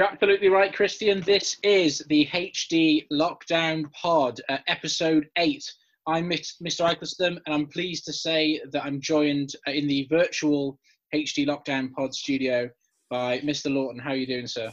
[0.00, 1.20] You're absolutely right, Christian.
[1.20, 5.70] This is the HD Lockdown Pod, uh, episode eight.
[6.06, 6.88] I'm Mr.
[6.90, 10.78] Eccleston, and I'm pleased to say that I'm joined uh, in the virtual
[11.14, 12.70] HD Lockdown Pod studio
[13.10, 13.70] by Mr.
[13.70, 14.00] Lawton.
[14.00, 14.72] How are you doing, sir?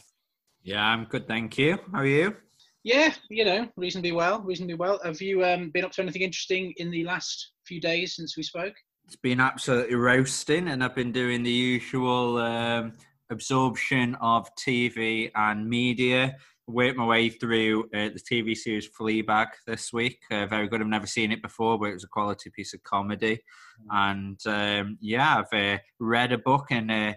[0.63, 1.77] Yeah, I'm good, thank you.
[1.91, 2.33] How are you?
[2.85, 4.97] Yeah, you know, reasonably well, reasonably well.
[5.03, 8.43] Have you um, been up to anything interesting in the last few days since we
[8.43, 8.75] spoke?
[9.03, 12.93] It's been absolutely roasting, and I've been doing the usual um,
[13.29, 16.35] absorption of TV and media.
[16.69, 20.19] Worked my way through uh, the TV series Fleabag this week.
[20.29, 20.81] Uh, very good.
[20.81, 23.39] I've never seen it before, but it was a quality piece of comedy.
[23.89, 27.13] And um, yeah, I've uh, read a book and uh,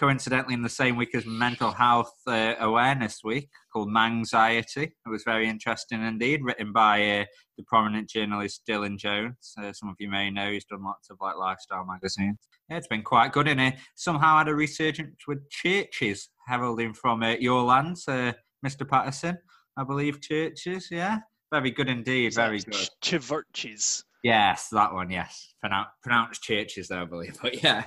[0.00, 4.84] coincidentally in the same week as Mental Health uh, Awareness Week called Manxiety.
[4.84, 7.24] It was very interesting indeed, written by uh,
[7.58, 9.52] the prominent journalist Dylan Jones.
[9.60, 12.38] Uh, some of you may know he's done lots of like lifestyle magazines.
[12.70, 17.22] Yeah, it's been quite good, in it somehow had a resurgence with churches heralding from
[17.22, 18.32] uh, your lands, uh,
[18.64, 18.88] Mr.
[18.88, 19.36] Patterson.
[19.76, 20.88] I believe churches.
[20.90, 21.18] Yeah,
[21.52, 22.32] very good indeed.
[22.34, 22.88] Very good.
[23.02, 24.02] Chiverches.
[24.24, 25.10] Yes, that one.
[25.10, 27.36] Yes, Pronoun- pronounced churches, though, I believe.
[27.42, 27.84] But yeah.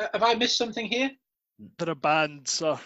[0.00, 1.10] Uh, have I missed something here?
[1.78, 2.78] They're a band, so.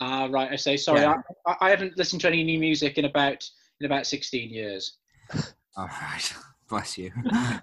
[0.00, 0.50] Ah, right.
[0.50, 1.00] I say sorry.
[1.00, 1.16] Yeah.
[1.46, 3.48] I, I haven't listened to any new music in about
[3.80, 4.96] in about sixteen years.
[5.76, 6.34] All right.
[6.68, 7.12] Bless you.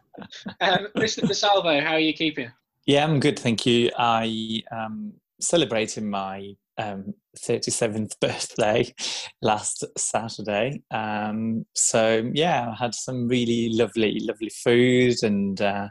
[0.59, 1.21] Um, Mr.
[1.21, 2.51] DeSalvo, how are you keeping?
[2.87, 3.91] Yeah, I'm good, thank you.
[3.97, 8.93] I um, celebrated my um, 37th birthday
[9.41, 10.81] last Saturday.
[10.89, 15.89] Um, so, yeah, I had some really lovely, lovely food and uh,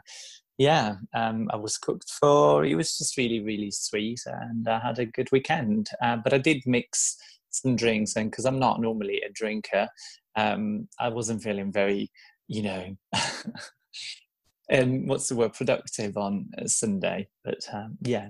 [0.57, 2.65] yeah, um, I was cooked for.
[2.65, 5.89] It was just really, really sweet and I had a good weekend.
[6.01, 7.17] Uh, but I did mix
[7.49, 9.87] some drinks and because I'm not normally a drinker,
[10.35, 12.11] um, I wasn't feeling very,
[12.47, 12.95] you know,
[14.71, 17.27] um, what's the word, productive on a Sunday.
[17.43, 18.29] But um, yeah,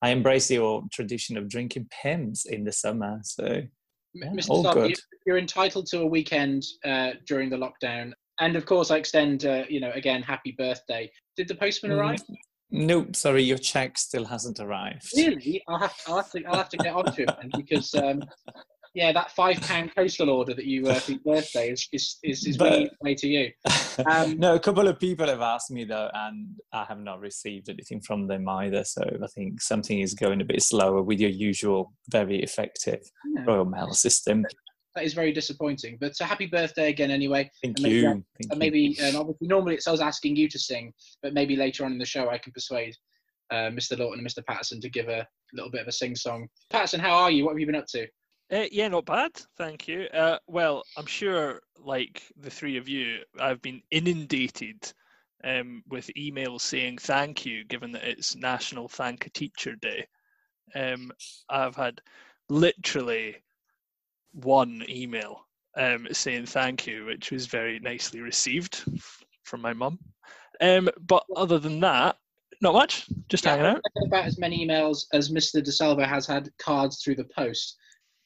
[0.00, 3.20] I embrace your tradition of drinking Pimm's in the summer.
[3.22, 3.62] So
[4.14, 4.48] Yeah, Mr.
[4.50, 4.90] all good.
[4.90, 9.44] you- You're entitled to a weekend uh, during the lockdown, and of course, I extend,
[9.46, 11.10] uh, you know, again, happy birthday.
[11.36, 11.98] Did the postman Mm.
[11.98, 12.22] arrive?
[12.70, 15.06] nope, sorry, your check still hasn't arrived.
[15.16, 15.62] Really?
[15.68, 18.24] I'll have, I'll have to, I'll have to get onto it then because, um,
[18.92, 22.46] yeah, that five pound postal order that you uh, for your birthday is is is,
[22.46, 23.52] is But- way to you.
[24.10, 27.68] Um, no, a couple of people have asked me though, and I have not received
[27.68, 28.84] anything from them either.
[28.84, 33.00] So I think something is going a bit slower with your usual very effective.
[33.46, 34.44] Royal Mail system.
[34.96, 35.98] That is very disappointing.
[36.00, 37.50] But uh, happy birthday again, anyway.
[37.62, 38.02] Thank And maybe you.
[38.02, 38.58] that- Thank you.
[38.58, 40.92] maybe, um, obviously, normally it's us asking you to sing,
[41.22, 42.96] but maybe later on in the show I can persuade
[43.50, 43.96] uh, Mr.
[43.98, 44.44] Lawton and Mr.
[44.44, 46.48] Patterson to give a little bit of a sing song.
[46.70, 47.44] Patterson, how are you?
[47.44, 48.08] What have you been up to?
[48.50, 49.32] Uh, yeah, not bad.
[49.58, 50.04] Thank you.
[50.14, 54.90] Uh, well, I'm sure, like the three of you, I've been inundated
[55.44, 60.06] um, with emails saying thank you, given that it's National Thank a Teacher Day.
[60.74, 61.12] Um,
[61.50, 62.00] I've had
[62.48, 63.36] literally
[64.32, 68.84] one email um, saying thank you, which was very nicely received
[69.44, 69.98] from my mum.
[70.60, 72.16] Um, but other than that,
[72.60, 73.06] not much.
[73.28, 73.76] Just Yeah, hanging out.
[73.76, 75.62] I've had about as many emails as Mr.
[75.62, 77.76] DeSalvo has had cards through the post.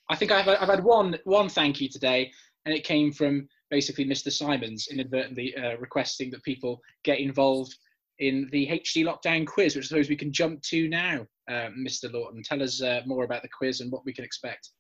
[0.09, 2.33] I think I've, I've had one one thank you today,
[2.65, 4.31] and it came from basically Mr.
[4.31, 7.77] Simons inadvertently uh, requesting that people get involved
[8.19, 11.27] in the HD lockdown quiz, which I suppose we can jump to now.
[11.49, 12.13] Uh, Mr.
[12.13, 14.71] Lawton, tell us uh, more about the quiz and what we can expect.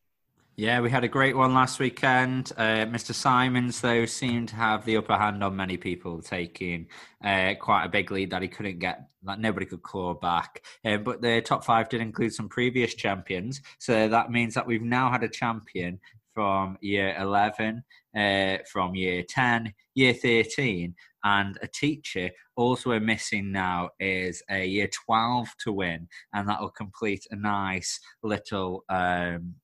[0.60, 2.52] Yeah, we had a great one last weekend.
[2.54, 3.14] Uh, Mr.
[3.14, 6.86] Simons, though, seemed to have the upper hand on many people, taking
[7.24, 10.62] uh, quite a big lead that he couldn't get, that nobody could claw back.
[10.84, 14.82] Uh, but the top five did include some previous champions, so that means that we've
[14.82, 15.98] now had a champion
[16.34, 17.82] from year 11,
[18.14, 20.94] uh, from year 10, year 13,
[21.24, 22.28] and a teacher.
[22.56, 27.36] Also, we're missing now is a year 12 to win, and that will complete a
[27.36, 28.84] nice little.
[28.90, 29.54] Um,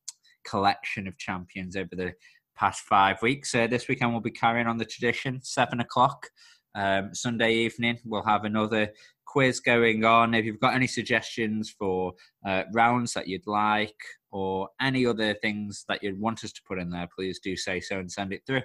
[0.48, 2.12] collection of champions over the
[2.56, 3.54] past five weeks.
[3.54, 5.40] Uh, this weekend we'll be carrying on the tradition.
[5.42, 6.28] Seven o'clock
[6.74, 8.92] um, Sunday evening, we'll have another
[9.26, 10.34] quiz going on.
[10.34, 12.12] If you've got any suggestions for
[12.46, 13.96] uh, rounds that you'd like
[14.30, 17.80] or any other things that you'd want us to put in there, please do say
[17.80, 18.62] so and send it through.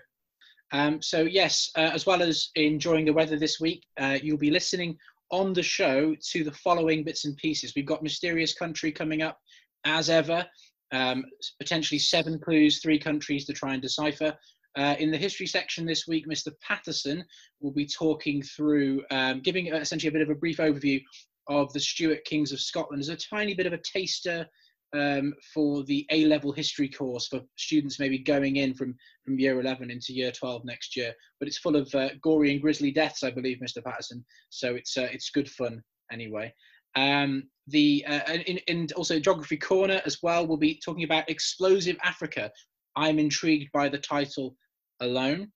[0.73, 4.51] Um, so yes, uh, as well as enjoying the weather this week, uh, you'll be
[4.51, 4.97] listening
[5.31, 7.73] on the show to the following bits and pieces.
[7.75, 9.37] We've got Mysterious Country coming up,
[9.85, 10.45] as ever.
[10.91, 11.25] Um,
[11.59, 14.37] potentially seven clues, three countries to try and decipher.
[14.77, 16.51] Uh, in the history section this week, Mr.
[16.65, 17.23] Patterson
[17.59, 21.01] will be talking through, um, giving uh, essentially a bit of a brief overview
[21.47, 24.47] of the Stuart Kings of Scotland as a tiny bit of a taster
[24.93, 29.89] um, for the A-level history course for students maybe going in from from year 11
[29.89, 31.13] into year 12 next year.
[31.39, 33.83] But it's full of uh, gory and grisly deaths, I believe, Mr.
[33.83, 34.23] Patterson.
[34.49, 36.53] So it's uh, it's good fun anyway.
[36.95, 40.45] Um, the uh, and, and also Geography Corner as well.
[40.45, 42.51] We'll be talking about explosive Africa.
[42.95, 44.55] I'm intrigued by the title
[44.99, 45.51] alone.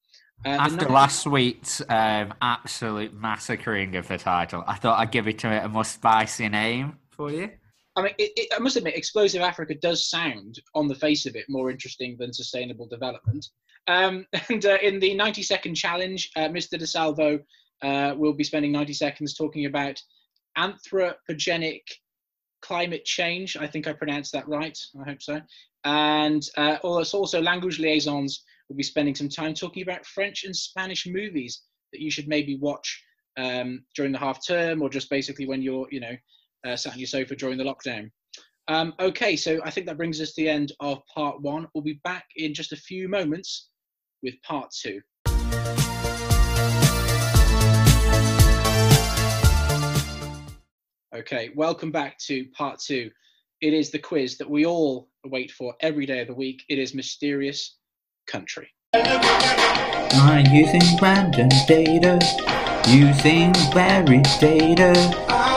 [0.46, 5.28] Uh, After number- last week's um, absolute massacring of the title, I thought I'd give
[5.28, 7.50] it it a more spicy name for you.
[7.96, 11.36] I mean, it, it, I must admit, Explosive Africa does sound, on the face of
[11.36, 13.46] it, more interesting than Sustainable Development.
[13.88, 16.78] Um, and uh, in the 90 second challenge, uh, Mr.
[16.78, 17.40] DeSalvo
[17.82, 20.02] uh, will be spending 90 seconds talking about
[20.58, 21.82] anthropogenic
[22.62, 23.58] climate change.
[23.58, 24.78] I think I pronounced that right.
[25.00, 25.42] I hope so.
[25.84, 30.56] And uh, also, also, Language Liaisons will be spending some time talking about French and
[30.56, 31.62] Spanish movies
[31.94, 33.04] that you should maybe watch
[33.38, 36.16] um, during the half term or just basically when you're, you know,
[36.66, 38.10] uh, sat on your sofa during the lockdown.
[38.68, 41.68] Um, okay, so I think that brings us to the end of part one.
[41.74, 43.70] We'll be back in just a few moments
[44.24, 45.02] with part two.
[51.16, 53.10] Okay, welcome back to part two.
[53.62, 56.64] It is the quiz that we all wait for every day of the week.
[56.68, 57.78] It is Mysterious
[58.28, 58.68] Country.
[58.94, 62.20] I'm using random data,
[62.90, 64.94] using varied data.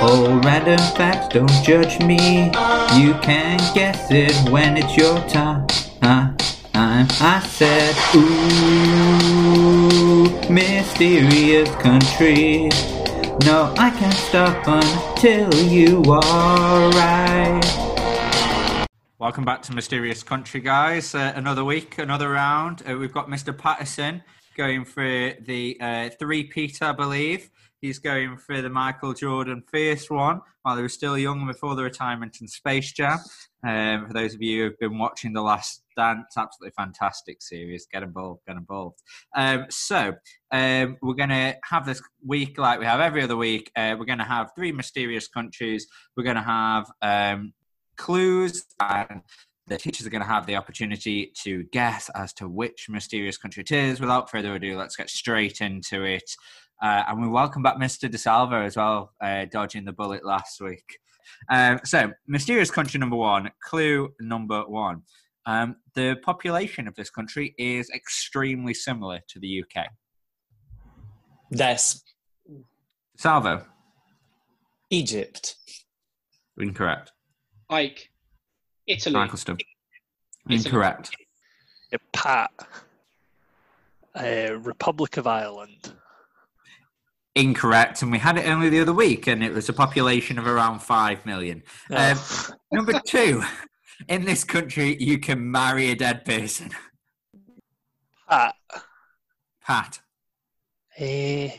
[0.00, 2.52] All random facts, don't judge me.
[2.94, 5.66] You can guess it when it's your time.
[6.02, 6.34] Uh,
[6.74, 8.28] I'm, I said, ooh,
[10.48, 12.70] mysterious country.
[13.44, 18.78] No, I can't stop until you are right.
[19.18, 21.14] Welcome back to Mysterious Country, guys.
[21.14, 22.82] Uh, another week, another round.
[22.88, 23.56] Uh, we've got Mr.
[23.56, 24.22] Patterson
[24.56, 27.50] going for the uh, three Peter, I believe.
[27.80, 31.84] He's going for the Michael Jordan first one while he was still young before the
[31.84, 33.18] retirement in Space Jam.
[33.62, 37.88] Um, for those of you who've been watching The Last Dance, absolutely fantastic series.
[37.92, 39.00] Get involved, get involved.
[39.34, 40.14] Um, so
[40.52, 43.72] um, we're going to have this week like we have every other week.
[43.74, 45.88] Uh, we're going to have three mysterious countries.
[46.16, 47.52] We're going to have um,
[47.96, 49.22] clues and
[49.66, 53.62] the teachers are going to have the opportunity to guess as to which mysterious country
[53.62, 54.00] it is.
[54.00, 56.30] Without further ado, let's get straight into it.
[56.80, 58.08] Uh, and we welcome back Mr.
[58.08, 61.00] DeSalvo as well, uh, dodging the bullet last week.
[61.50, 65.02] Um, so, mysterious country number one, clue number one.
[65.48, 69.86] Um, the population of this country is extremely similar to the UK.
[71.50, 71.78] Des.
[73.16, 73.64] Salvo,
[74.90, 75.56] Egypt.
[76.58, 77.12] incorrect.
[77.70, 78.10] Ike,
[78.86, 79.14] Italy.
[79.14, 79.58] Michael Stubb,
[80.50, 80.64] Italy.
[80.66, 81.16] incorrect.
[81.90, 82.50] Yeah, Pat.
[84.14, 85.94] Uh, Republic of Ireland.
[87.34, 90.46] Incorrect, and we had it only the other week, and it was a population of
[90.46, 91.62] around five million.
[91.90, 92.50] Um, Oh.
[92.70, 93.42] Number two,
[94.06, 96.70] in this country, you can marry a dead person.
[98.28, 98.54] Pat.
[99.62, 100.00] Pat,
[100.98, 101.50] Eh,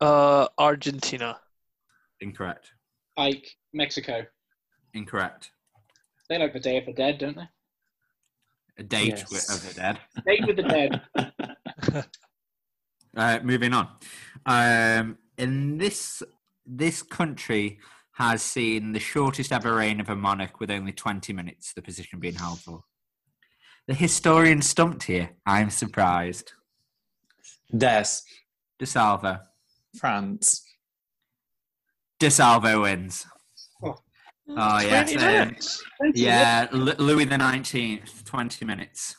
[0.00, 1.38] uh, Argentina.
[2.20, 2.72] incorrect.
[3.16, 4.24] Ike, Mexico.
[4.94, 5.50] Incorrect.
[6.28, 7.48] They like the Day of the Dead, don't they?
[8.78, 9.30] A date Yes.
[9.30, 9.98] with, of the dead.
[10.26, 12.06] Date with the Dead.
[13.16, 13.88] Uh, moving on.
[14.44, 16.20] Um, in this
[16.66, 17.78] this country
[18.14, 22.20] has seen the shortest ever reign of a monarch with only 20 minutes, the position
[22.20, 22.84] being held for.
[23.86, 25.30] The historian stumped here.
[25.46, 26.52] I'm surprised.
[27.76, 28.04] Des.
[28.80, 29.40] DeSalvo.
[29.98, 30.64] France.
[32.20, 33.26] DeSalvo wins.
[33.82, 33.96] Oh.
[34.48, 35.16] Oh, yes.
[35.16, 36.12] um.
[36.14, 39.16] Yeah, L- Louis the 19th, 20 minutes.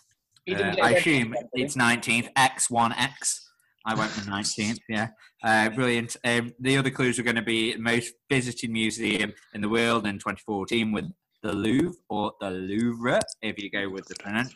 [0.50, 3.45] Uh, I assume it's 19th, X1X.
[3.86, 5.10] I went the 19th, yeah.
[5.44, 6.18] Uh, brilliant.
[6.24, 10.16] Um, the other clues are going to be most visited museum in the world in
[10.16, 11.06] 2014 with
[11.44, 14.16] the Louvre or the Louvre, if you go with the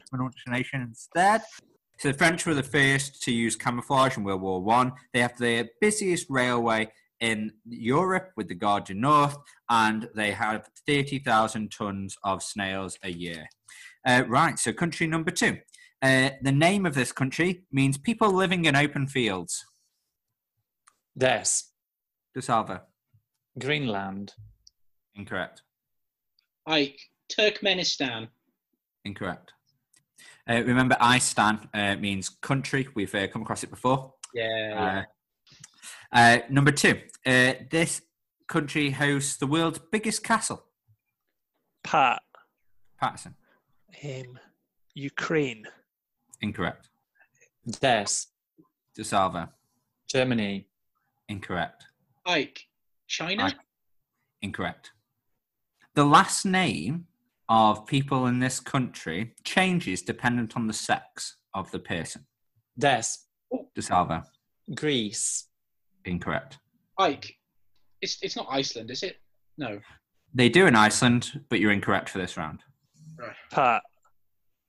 [0.10, 1.42] pronunciation instead.
[2.00, 4.94] So the French were the first to use camouflage in World War One.
[5.14, 9.34] They have the busiest railway in Europe with the Gare du Nord,
[9.70, 13.46] and they have 30,000 tons of snails a year.
[14.08, 15.58] Uh, right, so country number two.
[16.02, 19.66] Uh, the name of this country means people living in open fields.
[21.18, 21.44] Des.
[22.38, 22.82] DeSalvo,
[23.60, 24.34] Greenland.
[25.16, 25.64] incorrect.
[26.66, 27.00] Ike,
[27.32, 28.28] Turkmenistan.
[29.04, 29.52] Incorrect.
[30.48, 32.88] Uh, remember, ISTAN uh, means country.
[32.96, 34.14] We've uh, come across it before.
[34.34, 35.04] Yeah.
[36.14, 37.00] Uh, uh, number two.
[37.26, 38.02] Uh, this
[38.48, 40.64] country hosts the world's biggest castle.
[41.84, 42.22] Pat.
[43.00, 43.36] Patterson,
[44.04, 44.40] Um,
[44.94, 45.66] Ukraine.
[46.42, 46.90] Incorrect.
[47.82, 48.06] Des.
[48.98, 49.50] DeSalvo,
[50.08, 50.68] Germany.
[51.28, 51.86] incorrect.
[52.26, 52.66] Ike,
[53.08, 53.46] China.
[53.46, 53.56] Ike.
[54.42, 54.92] Incorrect.
[55.96, 57.06] The last name
[57.50, 62.26] of people in this country changes dependent on the sex of the person.
[62.78, 63.04] Des.
[63.78, 64.24] DeSalvo,
[64.76, 65.48] Greece.
[66.06, 66.58] incorrect.
[66.98, 67.36] Ike,
[68.02, 69.18] it's it's not Iceland, is it?
[69.58, 69.80] No.
[70.34, 72.60] They do in Iceland, but you're incorrect for this round.
[73.18, 73.36] Right.
[73.52, 73.82] Pat,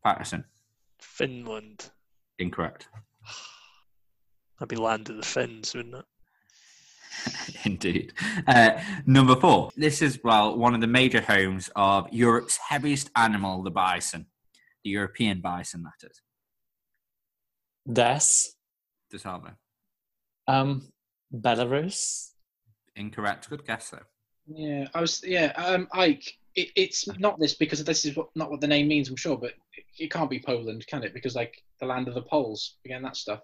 [0.05, 0.45] Patterson,
[1.03, 1.91] Finland.
[2.39, 2.89] incorrect.
[4.59, 6.05] That'd be land of the Finns, wouldn't it?
[7.65, 8.13] Indeed.
[8.47, 9.71] Uh, number four.
[9.77, 14.27] This is, well, one of the major homes of Europe's heaviest animal, the bison.
[14.85, 16.23] The European bison, that is.
[17.93, 19.17] Des.
[19.17, 19.55] DeSalvo.
[20.47, 20.91] Um,
[21.35, 22.31] Belarus.
[22.97, 23.49] Incorrect.
[23.51, 23.99] Good guess, though.
[24.47, 25.23] Yeah, I was.
[25.25, 26.35] Yeah, um, Ike.
[26.61, 29.09] It, it's not this because this is what, not what the name means.
[29.09, 31.15] I'm sure, but it, it can't be Poland, can it?
[31.15, 33.41] Because like the land of the Poles, again, that stuff.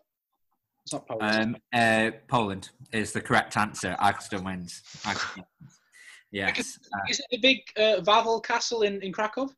[0.85, 1.57] It's not Poland.
[1.57, 3.97] Um, uh, Poland is the correct answer.
[3.99, 4.83] Axton wins.
[5.05, 5.81] Wins.
[6.31, 6.79] Yes.
[6.95, 9.49] Uh, is it the big uh, Wawel Castle in, in Krakow?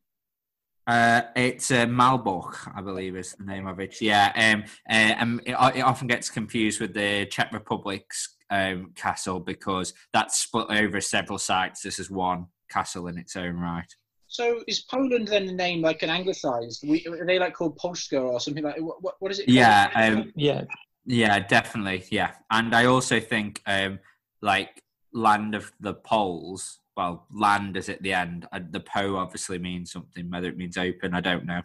[0.87, 4.01] Uh, it's uh, Malbork, I believe, is the name of it.
[4.01, 9.39] Yeah, um, uh, um, it, it often gets confused with the Czech Republic's um, castle
[9.39, 11.83] because that's split over several sites.
[11.83, 13.91] This is one castle in its own right.
[14.27, 16.87] So is Poland then the name like an anglicized?
[16.87, 18.77] We, are they like called Polska or something like?
[18.77, 19.47] What, what is it?
[19.47, 19.55] Called?
[19.55, 20.65] Yeah, um, Yeah.
[21.05, 22.33] yeah, definitely, yeah.
[22.51, 23.99] And I also think um,
[24.41, 24.83] like
[25.13, 26.79] land of the Poles.
[26.95, 28.45] Well, land is at the end.
[28.51, 30.29] Uh, the Po obviously means something.
[30.29, 31.61] Whether it means open, I don't know.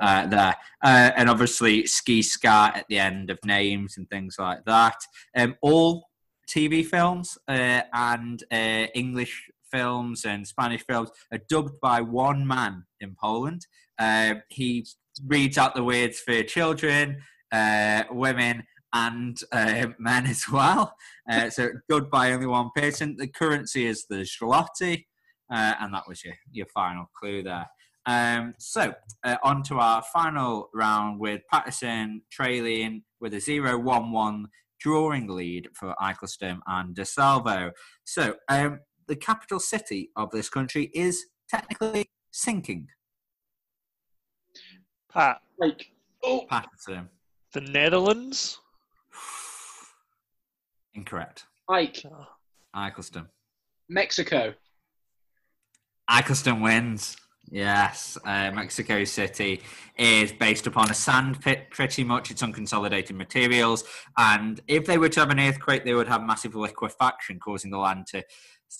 [0.00, 4.64] Uh, there, uh, and obviously ski scat at the end of names and things like
[4.66, 4.96] that.
[5.36, 6.10] Um, all
[6.48, 12.84] TV films uh, and uh, English films and Spanish films are dubbed by one man
[13.00, 13.66] in Poland.
[13.98, 14.86] Uh, he
[15.26, 20.94] reads out the words for children, uh, women, and uh, men as well.
[21.30, 23.16] Uh, so dubbed by only one person.
[23.16, 25.06] The currency is the zloty,
[25.52, 27.66] uh, and that was your, your final clue there.
[28.04, 34.44] Um, so uh, on to our final round with Patterson trailing with a 0-1-1
[34.80, 37.70] drawing lead for Eccleston and De Salvo.
[38.04, 38.80] So um,
[39.12, 42.88] the capital city of this country is technically sinking.
[45.12, 45.90] Pat, Like
[46.24, 47.10] oh, Patterson.
[47.52, 48.58] the Netherlands.
[50.94, 51.44] Incorrect.
[51.68, 52.26] Ike, Oh,
[52.74, 53.28] Eccleston.
[53.90, 54.54] Mexico.
[56.10, 57.14] Eccleston wins.
[57.50, 59.62] Yes, uh, Mexico City
[59.98, 62.30] is based upon a sand pit, pretty much.
[62.30, 63.84] It's unconsolidated materials.
[64.16, 67.78] And if they were to have an earthquake, they would have massive liquefaction, causing the
[67.78, 68.22] land to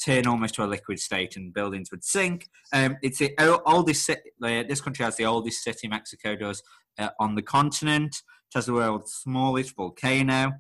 [0.05, 2.49] turn almost to a liquid state and buildings would sink.
[2.73, 3.35] Um, it's the
[3.67, 6.63] oldest city, this country has the oldest city, Mexico does,
[6.99, 8.15] uh, on the continent.
[8.51, 10.53] It has the world's smallest volcano.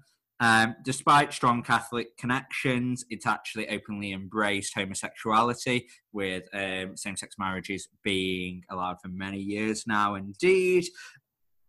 [0.42, 7.88] Um, despite strong Catholic connections, it's actually openly embraced homosexuality, with um, same sex marriages
[8.02, 10.84] being allowed for many years now, indeed.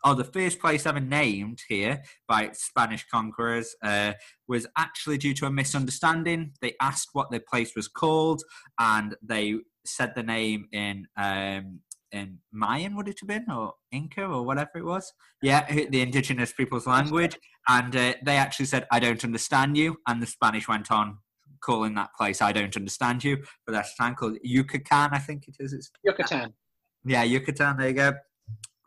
[0.03, 4.13] Oh, the first place ever named here by Spanish conquerors uh,
[4.47, 6.53] was actually due to a misunderstanding.
[6.59, 8.41] They asked what the place was called,
[8.79, 9.53] and they
[9.85, 11.79] said the name in um,
[12.13, 15.11] in Mayan, would it have been, or Inca, or whatever it was?
[15.41, 17.37] Yeah, the indigenous people's language.
[17.67, 21.17] And uh, they actually said, "I don't understand you," and the Spanish went on
[21.61, 25.55] calling that place "I don't understand you" for that time called Yucatan, I think it
[25.59, 25.73] is.
[25.73, 26.53] It's Yucatan.
[27.05, 27.77] yeah, Yucatan.
[27.77, 28.13] There you go.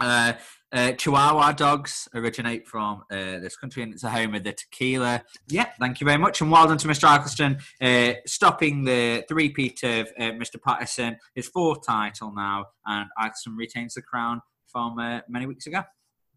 [0.00, 0.34] Uh,
[0.72, 5.22] uh, Chihuahua dogs originate from uh, this country, and it's a home of the tequila.
[5.48, 7.12] Yeah, thank you very much, and well done to Mr.
[7.12, 10.60] Eccleston, uh, stopping the three-peat of uh, Mr.
[10.62, 15.82] Patterson, his fourth title now, and Eccleston retains the crown from uh, many weeks ago.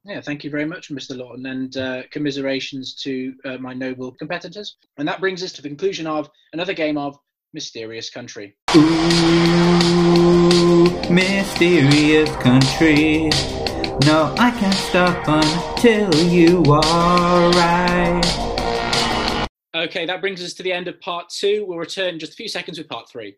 [0.06, 1.18] Yeah, thank you very much, Mr.
[1.18, 4.78] Lawton, and commiserations to my noble competitors.
[4.98, 7.18] And that brings us to the conclusion of another game of
[7.54, 8.56] Mysterious Country.
[11.10, 13.30] Mysterious country.
[14.06, 19.48] No, I can't stop until you are right.
[19.76, 21.66] Okay, that brings us to the end of part two.
[21.68, 23.36] We'll return in just a few seconds with part three.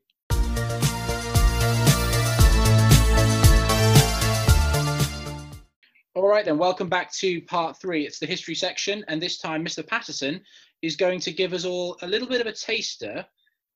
[6.13, 8.05] All right, then, welcome back to part three.
[8.05, 9.85] It's the history section, and this time Mr.
[9.85, 10.41] Patterson
[10.81, 13.25] is going to give us all a little bit of a taster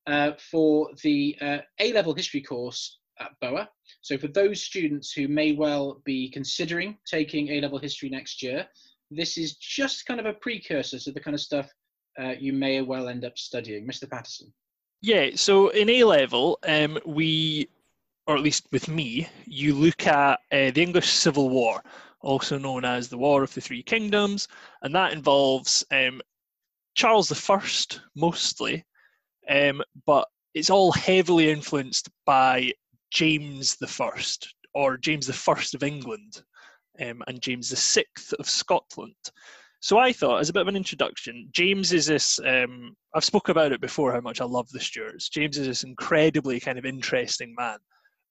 [0.06, 3.70] uh, for the uh, A level history course at BOA.
[4.02, 8.68] So, for those students who may well be considering taking A level history next year,
[9.12, 11.70] this is just kind of a precursor to the kind of stuff
[12.20, 13.88] uh, you may well end up studying.
[13.88, 14.10] Mr.
[14.10, 14.52] Patterson.
[15.02, 17.70] Yeah, so in A level, um, we,
[18.28, 21.84] or at least with me, you look at uh, the English Civil War,
[22.22, 24.48] also known as the War of the Three Kingdoms,
[24.82, 26.22] and that involves um,
[26.96, 27.62] Charles I
[28.16, 28.84] mostly,
[29.50, 32.72] um, but it's all heavily influenced by
[33.12, 36.44] James the First or James the First of England,
[37.02, 39.16] um, and James the Sixth of Scotland.
[39.80, 42.40] So I thought, as a bit of an introduction, James is this.
[42.40, 45.30] Um, I've spoke about it before how much I love the Stuarts.
[45.30, 47.78] James is this incredibly kind of interesting man,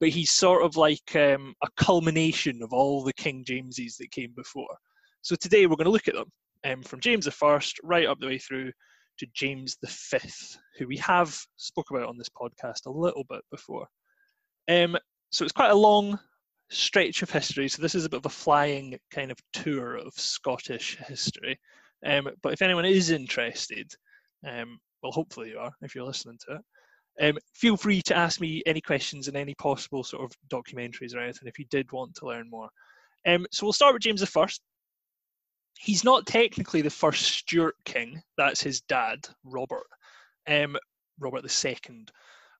[0.01, 4.33] but he's sort of like um, a culmination of all the King Jameses that came
[4.35, 4.77] before.
[5.23, 6.31] So today we're going to look at them
[6.65, 8.73] um, from James the First right up the way through
[9.19, 13.43] to James the Fifth, who we have spoke about on this podcast a little bit
[13.51, 13.87] before.
[14.69, 14.97] Um,
[15.31, 16.19] so it's quite a long
[16.71, 17.69] stretch of history.
[17.69, 21.59] So this is a bit of a flying kind of tour of Scottish history.
[22.07, 23.93] Um, but if anyone is interested,
[24.47, 26.61] um, well, hopefully you are if you're listening to it.
[27.21, 31.21] Um, feel free to ask me any questions in any possible sort of documentaries or
[31.21, 32.69] anything if you did want to learn more.
[33.27, 34.61] Um, so we'll start with James the First.
[35.79, 38.21] He's not technically the first Stuart king.
[38.37, 39.87] That's his dad, Robert,
[40.49, 40.77] um,
[41.19, 42.11] Robert the Second.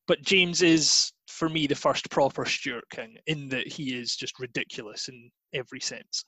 [0.07, 4.39] But James is, for me, the first proper Stuart king in that he is just
[4.39, 6.25] ridiculous in every sense.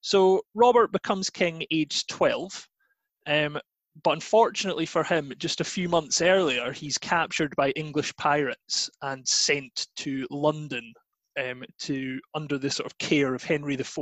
[0.00, 2.68] So Robert becomes king aged 12,
[3.26, 3.58] um,
[4.02, 9.26] but unfortunately for him, just a few months earlier, he's captured by English pirates and
[9.26, 10.92] sent to London
[11.38, 13.98] um, to under the sort of care of Henry IV.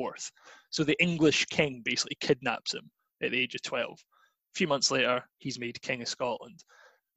[0.71, 2.91] So the English king basically kidnaps him
[3.23, 3.93] at the age of 12.
[3.93, 3.97] A
[4.55, 6.63] few months later, he's made king of Scotland.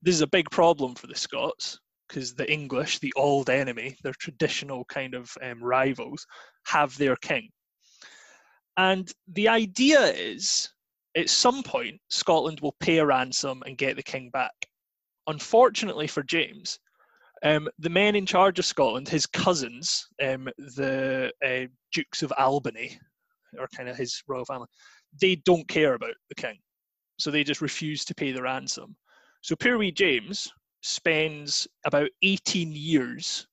[0.02, 4.14] This is a big problem for the Scots because the English, the old enemy, their
[4.14, 6.26] traditional kind of um, rivals,
[6.66, 7.50] have their king.
[8.76, 10.70] And the idea is
[11.16, 14.54] at some point, Scotland will pay a ransom and get the king back.
[15.28, 16.80] Unfortunately for James,
[17.44, 23.00] um, the men in charge of Scotland, his cousins, um, the uh, Dukes of Albany,
[23.58, 24.68] or kind of his royal family,
[25.22, 26.58] they don't care about the king.
[27.18, 28.96] So they just refuse to pay the ransom.
[29.42, 30.52] So poor wee James,
[30.82, 33.48] spends about 18 years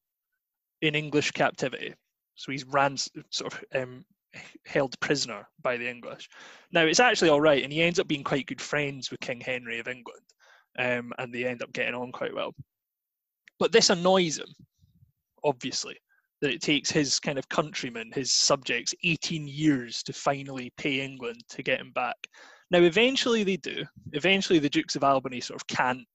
[0.82, 1.94] in English captivity.
[2.34, 4.04] So he's ran sort of um,
[4.66, 6.28] held prisoner by the English.
[6.72, 9.40] Now it's actually all right, and he ends up being quite good friends with King
[9.40, 10.22] Henry of England,
[10.78, 12.54] um, and they end up getting on quite well.
[13.58, 14.52] But this annoys him,
[15.42, 15.96] obviously,
[16.42, 21.42] that it takes his kind of countrymen, his subjects, 18 years to finally pay England
[21.48, 22.16] to get him back.
[22.70, 23.84] Now, eventually they do.
[24.12, 26.06] Eventually, the Dukes of Albany sort of can't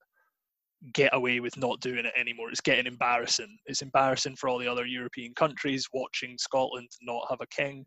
[0.94, 2.50] get away with not doing it anymore.
[2.50, 3.58] It's getting embarrassing.
[3.66, 7.86] It's embarrassing for all the other European countries watching Scotland not have a king.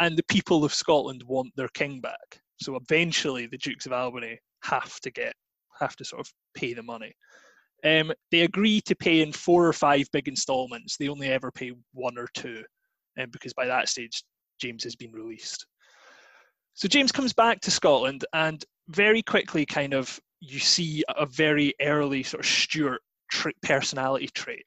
[0.00, 2.40] And the people of Scotland want their king back.
[2.60, 5.34] So eventually the Dukes of Albany have to get
[5.80, 7.12] have to sort of pay the money.
[7.84, 10.96] Um, they agree to pay in four or five big installments.
[10.96, 12.62] They only ever pay one or two,
[13.20, 14.22] um, because by that stage
[14.58, 15.66] James has been released.
[16.74, 21.74] So James comes back to Scotland and very quickly kind of you see a very
[21.80, 23.00] early sort of Stuart
[23.62, 24.64] personality trait.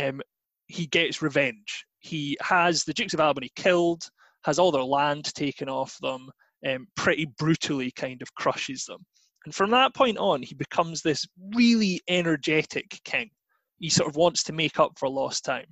[0.00, 0.20] Um,
[0.66, 1.84] he gets revenge.
[2.00, 4.08] He has the Dukes of Albany killed,
[4.44, 6.30] has all their land taken off them,
[6.66, 9.04] um, pretty brutally kind of crushes them.
[9.44, 13.30] And from that point on, he becomes this really energetic king.
[13.78, 15.66] He sort of wants to make up for lost time.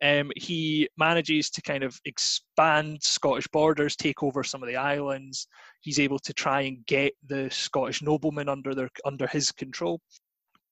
[0.00, 5.48] Um, he manages to kind of expand Scottish borders, take over some of the islands.
[5.80, 10.00] He's able to try and get the Scottish noblemen under their under his control.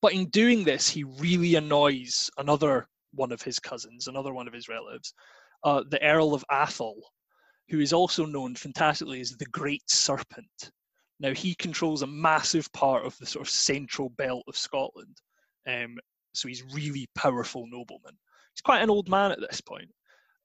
[0.01, 4.55] But in doing this, he really annoys another one of his cousins, another one of
[4.55, 5.13] his relatives,
[5.65, 7.01] uh, the Earl of Atholl,
[7.69, 10.71] who is also known fantastically as the Great Serpent.
[11.19, 15.17] Now he controls a massive part of the sort of central belt of Scotland,
[15.67, 15.97] um,
[16.35, 18.17] so he's really powerful nobleman
[18.57, 19.91] he's quite an old man at this point.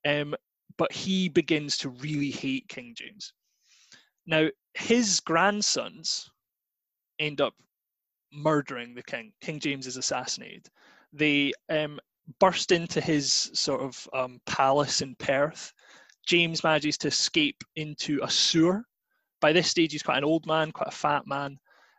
[0.06, 0.34] Um,
[0.76, 3.32] but he begins to really hate King James.
[4.26, 6.30] Now, his grandsons
[7.18, 7.54] end up
[8.32, 9.32] murdering the king.
[9.40, 10.68] King James is assassinated.
[11.12, 11.98] They um,
[12.38, 15.72] burst into his sort of um, palace in Perth.
[16.26, 18.84] James manages to escape into a sewer.
[19.40, 21.58] By this stage, he's quite an old man, quite a fat man.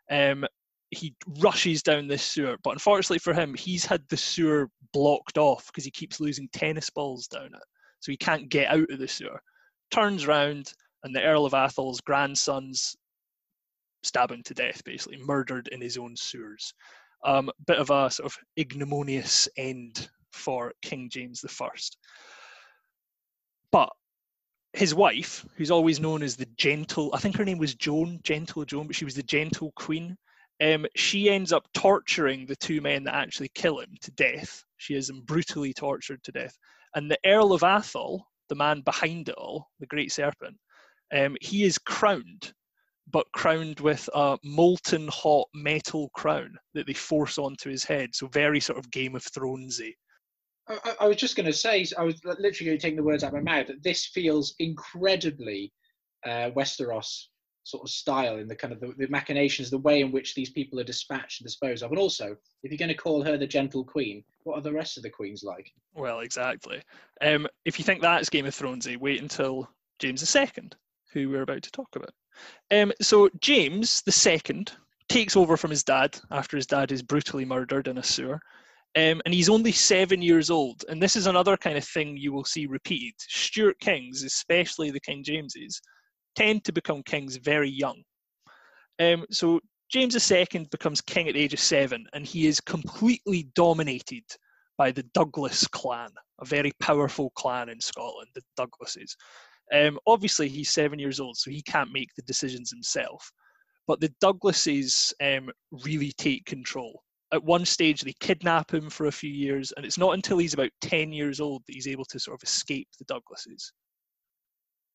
[0.09, 0.45] Um,
[0.93, 5.67] he rushes down this sewer, but unfortunately for him, he's had the sewer blocked off
[5.67, 7.63] because he keeps losing tennis balls down it,
[7.99, 9.41] so he can't get out of the sewer.
[9.91, 12.95] Turns round, and the Earl of Atholl's grandsons
[14.03, 16.73] stab him to death, basically murdered in his own sewers.
[17.25, 21.69] Um, bit of a sort of ignominious end for King James I.
[23.71, 23.89] But
[24.73, 28.65] his wife, who's always known as the gentle, I think her name was Joan, gentle
[28.65, 30.17] Joan, but she was the gentle queen
[30.63, 34.63] um, she ends up torturing the two men that actually kill him to death.
[34.77, 36.57] She is brutally tortured to death.
[36.95, 40.55] And the Earl of Atholl, the man behind it all, the Great Serpent,
[41.13, 42.53] um, he is crowned,
[43.11, 48.13] but crowned with a molten hot metal crown that they force onto his head.
[48.13, 49.93] So very sort of Game of Thronesy.
[50.69, 53.23] I, I was just going to say, I was literally going to take the words
[53.23, 53.67] out of my mouth.
[53.67, 55.73] That this feels incredibly
[56.25, 57.25] uh, Westeros
[57.63, 60.49] sort of style in the kind of the, the, machinations, the way in which these
[60.49, 61.91] people are dispatched and disposed of.
[61.91, 64.97] And also, if you're going to call her the gentle queen, what are the rest
[64.97, 65.71] of the queens like?
[65.95, 66.81] Well, exactly.
[67.21, 70.47] Um, if you think that's Game of Thronesy, wait until James II,
[71.13, 72.11] who we're about to talk about.
[72.71, 74.65] Um, so James II
[75.07, 78.39] takes over from his dad after his dad is brutally murdered in a sewer.
[78.95, 80.83] Um, and he's only seven years old.
[80.87, 83.13] And this is another kind of thing you will see repeated.
[83.17, 85.81] Stuart kings, especially the King Jameses,
[86.35, 88.03] tend to become kings very young.
[88.99, 93.49] Um, so James II becomes king at the age of seven, and he is completely
[93.55, 94.23] dominated
[94.77, 96.09] by the Douglas clan,
[96.41, 99.15] a very powerful clan in Scotland, the Douglases.
[99.71, 103.31] Um, obviously, he's seven years old, so he can't make the decisions himself.
[103.87, 105.49] But the Douglases um,
[105.83, 107.03] really take control.
[107.31, 110.53] At one stage, they kidnap him for a few years, and it's not until he's
[110.53, 113.71] about 10 years old that he's able to sort of escape the Douglases.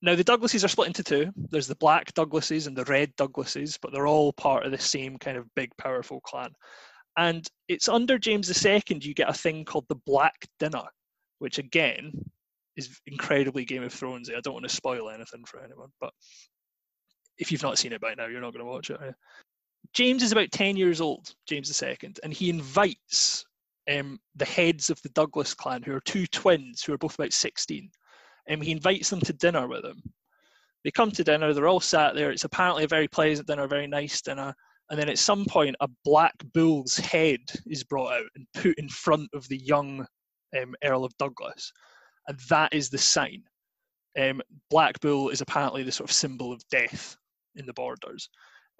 [0.00, 1.32] Now, the Douglases are split into two.
[1.50, 5.18] There's the black Douglases and the red Douglases, but they're all part of the same
[5.18, 6.50] kind of big, powerful clan.
[7.16, 10.84] And it's under James II you get a thing called the Black Dinner,
[11.40, 12.12] which again
[12.76, 14.30] is incredibly Game of Thrones.
[14.30, 16.12] I don't want to spoil anything for anyone, but
[17.38, 19.00] if you've not seen it by now, you're not going to watch it.
[19.94, 23.44] James is about 10 years old, James II, and he invites
[23.90, 27.32] um, the heads of the Douglas clan, who are two twins who are both about
[27.32, 27.90] 16.
[28.48, 30.02] And he invites them to dinner with him.
[30.84, 32.30] They come to dinner, they're all sat there.
[32.30, 34.54] It's apparently a very pleasant dinner, a very nice dinner.
[34.90, 38.88] And then at some point, a black bull's head is brought out and put in
[38.88, 40.06] front of the young
[40.56, 41.72] um, Earl of Douglas
[42.28, 43.42] and that is the sign.
[44.18, 47.16] Um, Black Bull is apparently the sort of symbol of death
[47.56, 48.28] in the borders.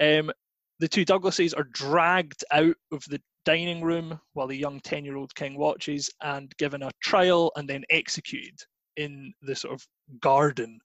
[0.00, 0.30] Um,
[0.78, 5.16] the two Douglases are dragged out of the dining room while the young 10 year
[5.16, 8.54] old king watches and given a trial and then executed
[8.98, 9.86] in the sort of
[10.20, 10.78] garden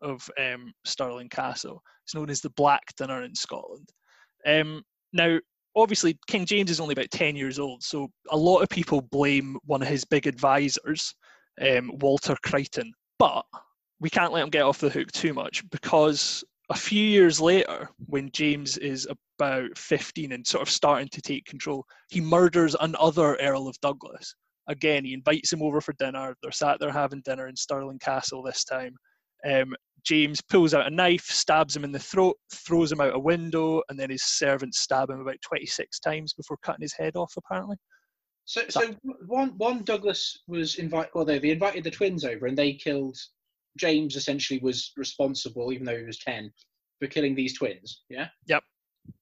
[0.00, 1.82] of um, Stirling Castle.
[2.04, 3.88] It's known as the Black Dinner in Scotland.
[4.46, 5.38] Um, now,
[5.74, 9.58] obviously, King James is only about 10 years old, so a lot of people blame
[9.64, 11.14] one of his big advisors,
[11.60, 12.92] um, Walter Crichton.
[13.18, 13.44] But
[13.98, 17.88] we can't let him get off the hook too much because a few years later,
[18.06, 23.36] when James is about 15 and sort of starting to take control, he murders another
[23.36, 24.34] Earl of Douglas.
[24.68, 26.34] Again, he invites him over for dinner.
[26.42, 28.94] They're sat there having dinner in Stirling Castle this time.
[29.48, 29.74] Um,
[30.04, 33.82] James pulls out a knife, stabs him in the throat, throws him out a window,
[33.88, 37.76] and then his servants stab him about 26 times before cutting his head off, apparently.
[38.44, 38.94] So, so
[39.26, 41.10] one one Douglas was invited.
[41.14, 43.18] Well, they, they invited the twins over, and they killed.
[43.76, 46.52] James essentially was responsible, even though he was ten,
[47.00, 48.04] for killing these twins.
[48.08, 48.28] Yeah.
[48.46, 48.62] Yep.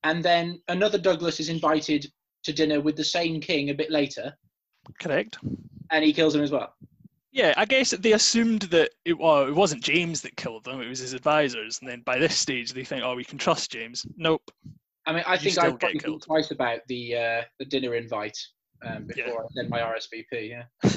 [0.03, 2.07] And then another Douglas is invited
[2.45, 4.35] to dinner with the same king a bit later.
[5.01, 5.39] Correct.
[5.91, 6.75] And he kills him as well.
[7.33, 10.89] Yeah, I guess they assumed that it well, it wasn't James that killed them; it
[10.89, 11.81] was his advisors.
[11.81, 14.53] And then by this stage, they think, "Oh, we can trust James." Nope.
[15.05, 18.39] I mean, I you think I probably think twice about the uh, the dinner invite
[18.87, 19.35] um, before yeah.
[19.35, 20.49] I send my RSVP.
[20.49, 20.91] Yeah.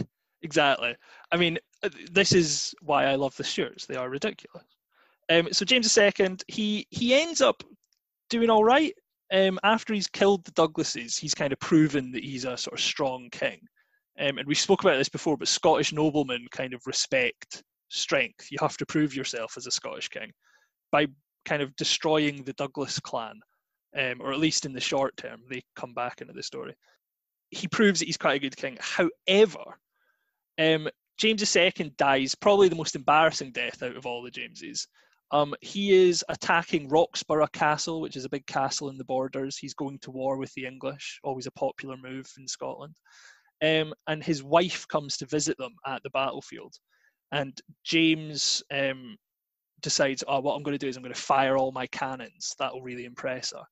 [0.44, 0.96] exactly.
[1.32, 3.88] I mean, uh, this is why I love the Stuarts.
[3.88, 4.64] They are ridiculous.
[5.30, 7.64] Um, so James II, he he ends up
[8.30, 8.94] doing all right.
[9.34, 12.80] Um, after he's killed the Douglases, he's kind of proven that he's a sort of
[12.80, 13.68] strong king.
[14.20, 18.48] Um, and we spoke about this before, but Scottish noblemen kind of respect strength.
[18.50, 20.32] You have to prove yourself as a Scottish king
[20.92, 21.08] by
[21.46, 23.40] kind of destroying the Douglas clan,
[23.98, 25.42] um, or at least in the short term.
[25.50, 26.76] They come back into the story
[27.52, 28.78] he proves that he's quite a good king.
[28.80, 29.80] However,
[30.60, 34.88] um, James II dies probably the most embarrassing death out of all the Jameses.
[35.32, 39.58] Um, he is attacking Roxburgh Castle, which is a big castle in the borders.
[39.58, 42.96] He's going to war with the English, always a popular move in Scotland.
[43.64, 46.74] Um, and his wife comes to visit them at the battlefield.
[47.32, 49.18] And James um,
[49.82, 52.54] decides, oh, what I'm going to do is I'm going to fire all my cannons.
[52.60, 53.66] That will really impress her.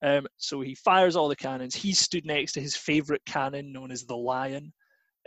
[0.00, 1.74] Um, so he fires all the cannons.
[1.74, 4.72] He stood next to his favorite cannon, known as the Lion,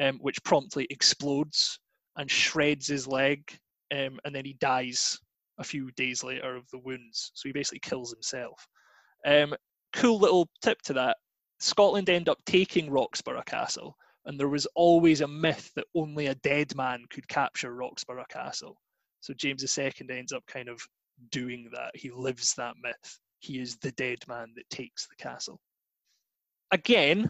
[0.02, 1.80] um, which promptly explodes
[2.18, 3.44] and shreds his leg,
[3.94, 5.20] um, and then he dies
[5.60, 7.32] a few days later of the wounds.
[7.34, 8.66] So he basically kills himself.
[9.26, 9.54] Um,
[9.94, 11.18] cool little tip to that
[11.62, 13.96] Scotland end up taking Roxburgh Castle,
[14.26, 18.78] and there was always a myth that only a dead man could capture Roxburgh Castle.
[19.20, 20.82] So James II ends up kind of
[21.30, 21.92] doing that.
[21.96, 25.60] He lives that myth he is the dead man that takes the castle.
[26.72, 27.30] Again,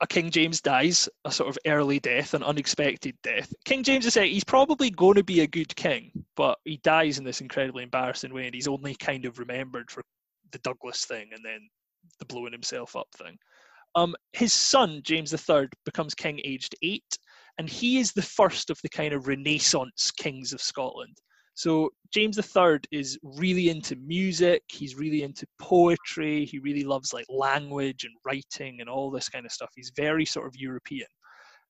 [0.00, 3.52] a King James dies, a sort of early death, an unexpected death.
[3.64, 7.24] King James saying he's probably going to be a good king, but he dies in
[7.24, 10.02] this incredibly embarrassing way, and he's only kind of remembered for
[10.52, 11.66] the Douglas thing and then
[12.18, 13.38] the blowing himself up thing.
[13.94, 17.18] Um, his son, James III, becomes king aged eight,
[17.58, 21.16] and he is the first of the kind of Renaissance kings of Scotland.
[21.54, 24.62] So James III is really into music.
[24.68, 26.44] He's really into poetry.
[26.44, 29.70] He really loves like language and writing and all this kind of stuff.
[29.74, 31.06] He's very sort of European.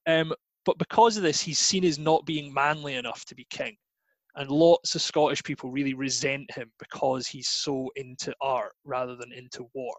[0.08, 0.32] Um,
[0.64, 3.76] but because of this, he's seen as not being manly enough to be king.
[4.34, 9.32] And lots of Scottish people really resent him because he's so into art rather than
[9.32, 9.94] into war.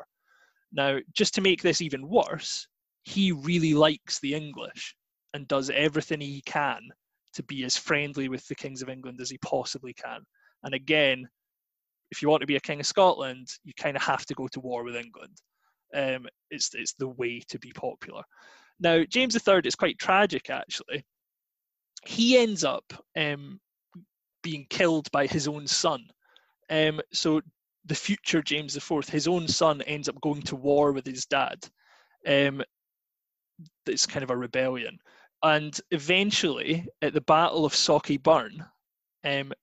[0.72, 2.68] Now, just to make this even worse,
[3.04, 4.96] he really likes the English
[5.34, 6.82] and does everything he can
[7.34, 10.22] to be as friendly with the kings of England as he possibly can.
[10.64, 11.28] And again,
[12.12, 14.48] if you want to be a king of Scotland, you kind of have to go
[14.50, 15.38] to war with England.
[15.94, 18.24] Um, it's it's the way to be popular.
[18.80, 21.06] Now, James III is quite tragic actually.
[22.06, 23.60] He ends up um,
[24.44, 26.04] being killed by his own son.
[26.70, 27.42] Um, so
[27.88, 31.58] the future James IV, his own son, ends up going to war with his dad.
[32.28, 32.64] Um,
[33.86, 35.00] it's kind of a rebellion
[35.44, 38.66] and eventually at the Battle of Sauchie Burn,
[39.24, 39.54] um,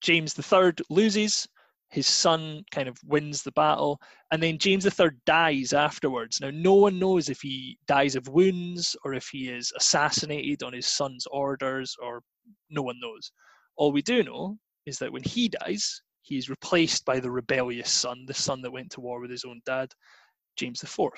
[0.00, 1.46] James III loses.
[1.90, 6.40] His son kind of wins the battle, and then James III dies afterwards.
[6.40, 10.72] Now, no one knows if he dies of wounds or if he is assassinated on
[10.72, 12.22] his son's orders, or
[12.70, 13.30] no one knows.
[13.76, 17.90] All we do know is that when he dies, he is replaced by the rebellious
[17.90, 19.92] son, the son that went to war with his own dad,
[20.56, 21.10] James IV.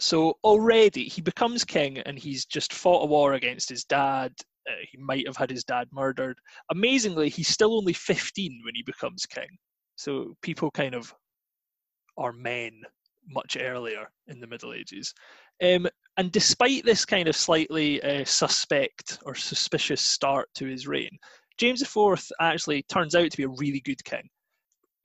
[0.00, 4.32] So already he becomes king and he's just fought a war against his dad.
[4.68, 6.38] Uh, he might have had his dad murdered.
[6.70, 9.48] Amazingly, he's still only 15 when he becomes king.
[9.96, 11.14] So people kind of
[12.16, 12.82] are men
[13.28, 15.12] much earlier in the Middle Ages.
[15.62, 21.18] Um, and despite this kind of slightly uh, suspect or suspicious start to his reign,
[21.58, 24.28] James IV actually turns out to be a really good king.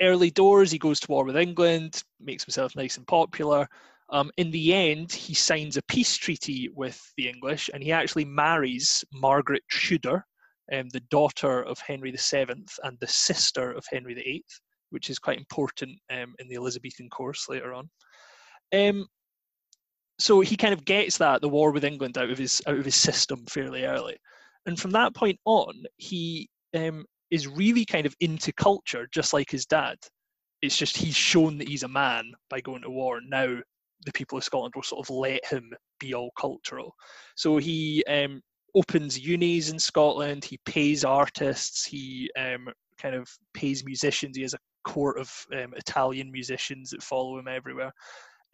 [0.01, 3.67] Early doors, he goes to war with England, makes himself nice and popular.
[4.12, 8.25] Um, in the end, he signs a peace treaty with the English and he actually
[8.25, 10.25] marries Margaret Tudor,
[10.73, 14.43] um, the daughter of Henry VII and the sister of Henry VIII,
[14.89, 17.89] which is quite important um, in the Elizabethan course later on.
[18.73, 19.05] Um,
[20.17, 22.85] so he kind of gets that the war with England out of his out of
[22.85, 24.17] his system fairly early,
[24.65, 29.50] and from that point on, he um, is really kind of into culture, just like
[29.50, 29.98] his dad.
[30.62, 33.19] It's just he's shown that he's a man by going to war.
[33.26, 33.58] Now
[34.06, 36.93] the people of Scotland will sort of let him be all cultural.
[37.36, 38.41] So he um,
[38.76, 40.43] opens unis in Scotland.
[40.43, 41.86] He pays artists.
[41.86, 42.69] He um,
[43.02, 44.36] kind of pays musicians.
[44.36, 47.91] He has a court of um, Italian musicians that follow him everywhere.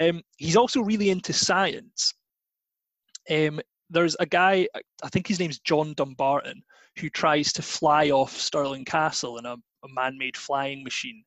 [0.01, 2.13] Um, he's also really into science.
[3.89, 4.67] There's a guy,
[5.03, 6.61] I think his name's John Dumbarton,
[6.99, 11.23] who tries to fly off Stirling Castle in a, a man-made flying machine,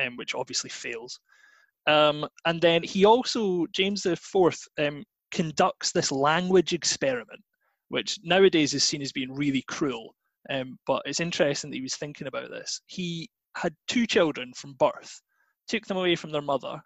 [0.00, 1.18] um, which obviously fails.
[1.86, 7.40] Um, and then he also, James IV, um, conducts this language experiment,
[7.88, 10.14] which nowadays is seen as being really cruel.
[10.50, 12.80] Um, but it's interesting that he was thinking about this.
[12.86, 15.20] He had two children from birth,
[15.68, 16.80] took them away from their mother,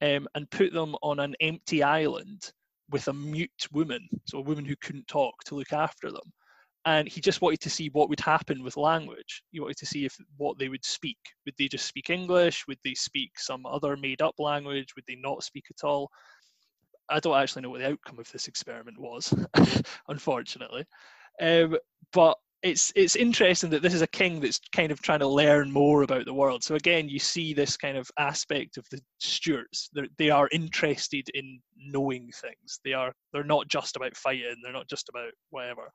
[0.00, 2.52] um, and put them on an empty island
[2.90, 6.32] with a mute woman, so a woman who couldn't talk, to look after them
[6.86, 9.42] and he just wanted to see what would happen with language.
[9.50, 11.18] He wanted to see if what they would speak.
[11.46, 12.66] Would they just speak English?
[12.68, 14.94] Would they speak some other made-up language?
[14.94, 16.10] Would they not speak at all?
[17.08, 19.32] I don't actually know what the outcome of this experiment was,
[20.08, 20.84] unfortunately.
[21.40, 21.76] Um,
[22.12, 25.70] but it's it's interesting that this is a king that's kind of trying to learn
[25.70, 26.64] more about the world.
[26.64, 29.90] So again, you see this kind of aspect of the Stuarts.
[29.92, 32.80] They're, they are interested in knowing things.
[32.82, 34.56] They are they're not just about fighting.
[34.62, 35.90] They're not just about whatever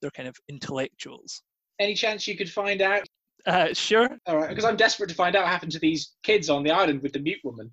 [0.00, 1.42] they're kind of intellectuals.
[1.80, 3.06] Any chance you could find out?
[3.46, 4.08] Uh, sure.
[4.26, 6.70] All right, because I'm desperate to find out what happened to these kids on the
[6.70, 7.72] island with the mute woman.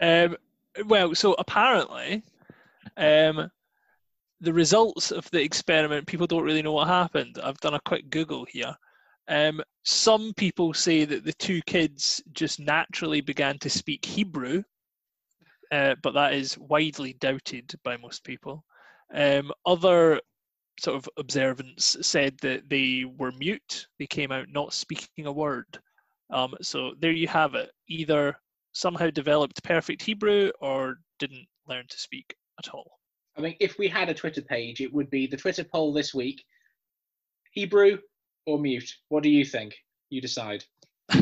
[0.00, 0.36] Um,
[0.86, 2.22] well, so apparently,
[2.96, 3.50] um,
[4.44, 7.38] the results of the experiment, people don't really know what happened.
[7.42, 8.74] I've done a quick Google here.
[9.28, 14.62] Um, some people say that the two kids just naturally began to speak Hebrew,
[15.72, 18.64] uh, but that is widely doubted by most people.
[19.14, 20.20] Um, other
[20.78, 23.86] sort of observance said that they were mute.
[23.98, 25.66] They came out not speaking a word.
[26.30, 27.70] Um, so there you have it.
[27.88, 28.36] Either
[28.72, 32.98] somehow developed perfect Hebrew or didn't learn to speak at all.
[33.36, 36.14] I mean, if we had a Twitter page, it would be the Twitter poll this
[36.14, 36.44] week
[37.54, 37.98] Hebrew
[38.46, 38.90] or mute?
[39.08, 39.74] What do you think?
[40.10, 40.64] You decide.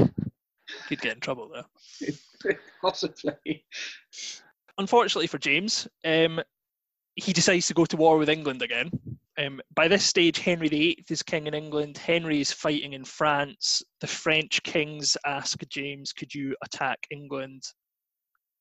[0.89, 2.53] He'd get in trouble though.
[2.83, 3.65] Possibly.
[4.79, 6.41] Unfortunately for James, um,
[7.15, 8.91] he decides to go to war with England again.
[9.39, 11.99] Um, by this stage, Henry VIII is king in England.
[11.99, 13.83] Henry is fighting in France.
[14.01, 17.63] The French kings ask James, "Could you attack England?"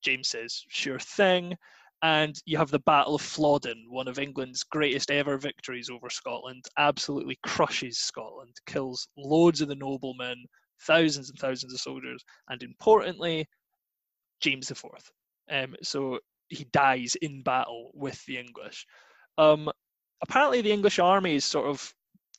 [0.02, 1.56] James says, "Sure thing."
[2.02, 6.64] And you have the Battle of Flodden, one of England's greatest ever victories over Scotland.
[6.76, 10.44] Absolutely crushes Scotland, kills loads of the noblemen,
[10.82, 13.46] thousands and thousands of soldiers, and importantly,
[14.40, 14.82] James IV.
[15.50, 18.84] Um, so he dies in battle with the English.
[19.38, 19.70] Um,
[20.22, 21.92] apparently, the English army is sort of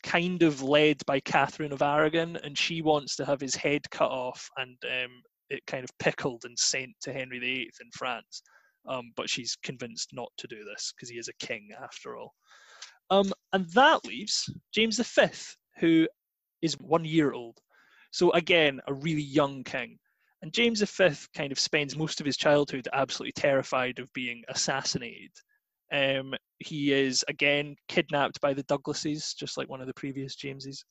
[0.03, 4.11] kind of led by Catherine of Aragon, and she wants to have his head cut
[4.11, 8.43] off and um, it kind of pickled and sent to Henry VIII in France.
[8.87, 12.33] Um, but she's convinced not to do this because he is a king after all.
[13.09, 15.27] Um, and that leaves James V,
[15.79, 16.07] who
[16.61, 17.59] is one year old.
[18.11, 19.97] So again, a really young king.
[20.41, 25.31] And James V kind of spends most of his childhood absolutely terrified of being assassinated.
[25.91, 30.83] Um, he is again kidnapped by the Douglases, just like one of the previous Jameses.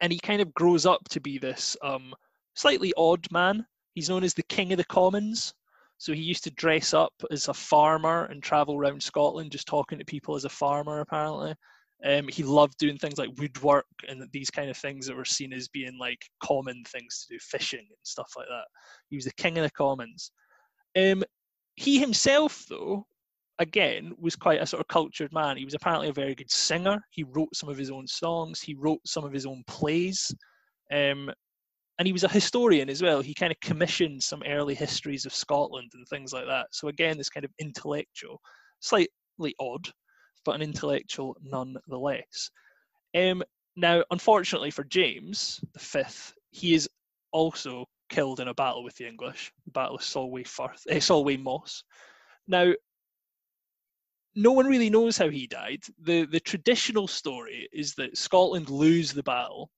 [0.00, 2.14] And he kind of grows up to be this um,
[2.56, 3.64] slightly odd man.
[3.94, 5.54] He's known as the King of the Commons.
[6.02, 10.00] So he used to dress up as a farmer and travel around Scotland just talking
[10.00, 11.54] to people as a farmer, apparently.
[12.04, 15.52] Um, he loved doing things like woodwork and these kind of things that were seen
[15.52, 18.64] as being like common things to do, fishing and stuff like that.
[19.10, 20.32] He was the king of the commons.
[20.98, 21.22] Um,
[21.76, 23.06] he himself, though,
[23.60, 25.56] again, was quite a sort of cultured man.
[25.56, 26.98] He was apparently a very good singer.
[27.10, 28.60] He wrote some of his own songs.
[28.60, 30.34] He wrote some of his own plays.
[30.92, 31.30] Um,
[32.02, 33.20] and he was a historian as well.
[33.20, 36.66] He kind of commissioned some early histories of Scotland and things like that.
[36.72, 38.40] So again, this kind of intellectual,
[38.80, 39.88] slightly odd,
[40.44, 42.50] but an intellectual nonetheless.
[43.14, 43.44] Um,
[43.76, 46.88] now, unfortunately for James the Fifth, he is
[47.30, 51.36] also killed in a battle with the English, the Battle of Solway, Firth, eh, Solway
[51.36, 51.84] Moss.
[52.48, 52.72] Now,
[54.34, 55.84] no one really knows how he died.
[56.00, 59.70] The the traditional story is that Scotland lose the battle,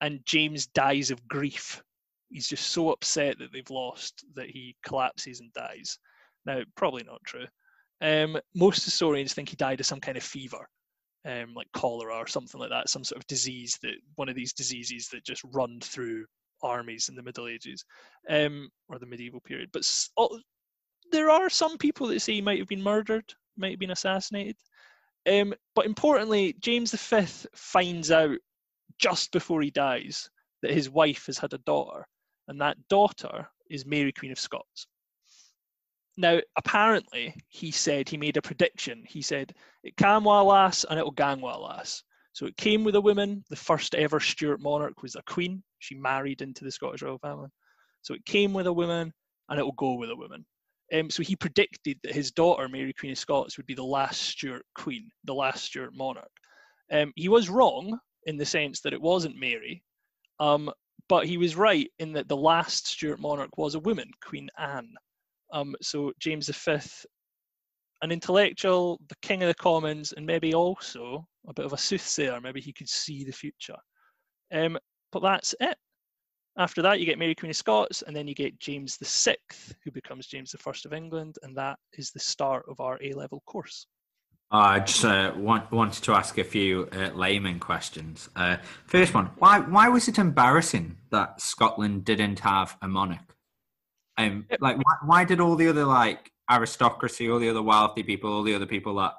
[0.00, 1.82] and James dies of grief.
[2.30, 5.98] He's just so upset that they've lost that he collapses and dies.
[6.44, 7.46] Now, probably not true.
[8.00, 10.68] Um, most historians think he died of some kind of fever,
[11.24, 14.52] um, like cholera or something like that, some sort of disease that one of these
[14.52, 16.24] diseases that just run through
[16.62, 17.84] armies in the Middle Ages
[18.28, 19.70] um, or the medieval period.
[19.72, 19.88] But
[21.10, 23.24] there are some people that say he might have been murdered,
[23.56, 24.56] might have been assassinated.
[25.28, 28.38] Um, but importantly, James V finds out
[28.98, 30.28] just before he dies
[30.62, 32.06] that his wife has had a daughter,
[32.48, 34.86] and that daughter is Mary, Queen of Scots.
[36.16, 39.04] Now, apparently, he said he made a prediction.
[39.06, 42.02] He said, It can while lass and it'll gang while lass.
[42.32, 43.44] So it came with a woman.
[43.50, 45.62] The first ever Stuart monarch was a queen.
[45.78, 47.50] She married into the Scottish royal family.
[48.02, 49.12] So it came with a woman
[49.48, 50.44] and it will go with a woman.
[50.92, 54.22] Um, so he predicted that his daughter, Mary Queen of Scots, would be the last
[54.22, 56.30] Stuart queen, the last Stuart monarch.
[56.90, 57.98] Um, he was wrong
[58.28, 59.82] in the sense that it wasn't Mary,
[60.38, 60.70] um,
[61.08, 64.92] but he was right in that the last Stuart monarch was a woman, Queen Anne.
[65.50, 66.78] Um, so James V,
[68.02, 72.38] an intellectual, the king of the commons, and maybe also a bit of a soothsayer.
[72.38, 73.78] Maybe he could see the future.
[74.52, 74.78] Um,
[75.10, 75.78] but that's it.
[76.58, 79.36] After that, you get Mary Queen of Scots, and then you get James VI,
[79.82, 83.42] who becomes James I of England, and that is the start of our A level
[83.46, 83.86] course.
[84.50, 88.30] I just uh, want, wanted to ask a few uh, layman questions.
[88.34, 88.56] Uh,
[88.86, 93.36] first one: Why why was it embarrassing that Scotland didn't have a monarch?
[94.16, 98.32] Um, like, why, why did all the other like aristocracy, all the other wealthy people,
[98.32, 99.14] all the other people that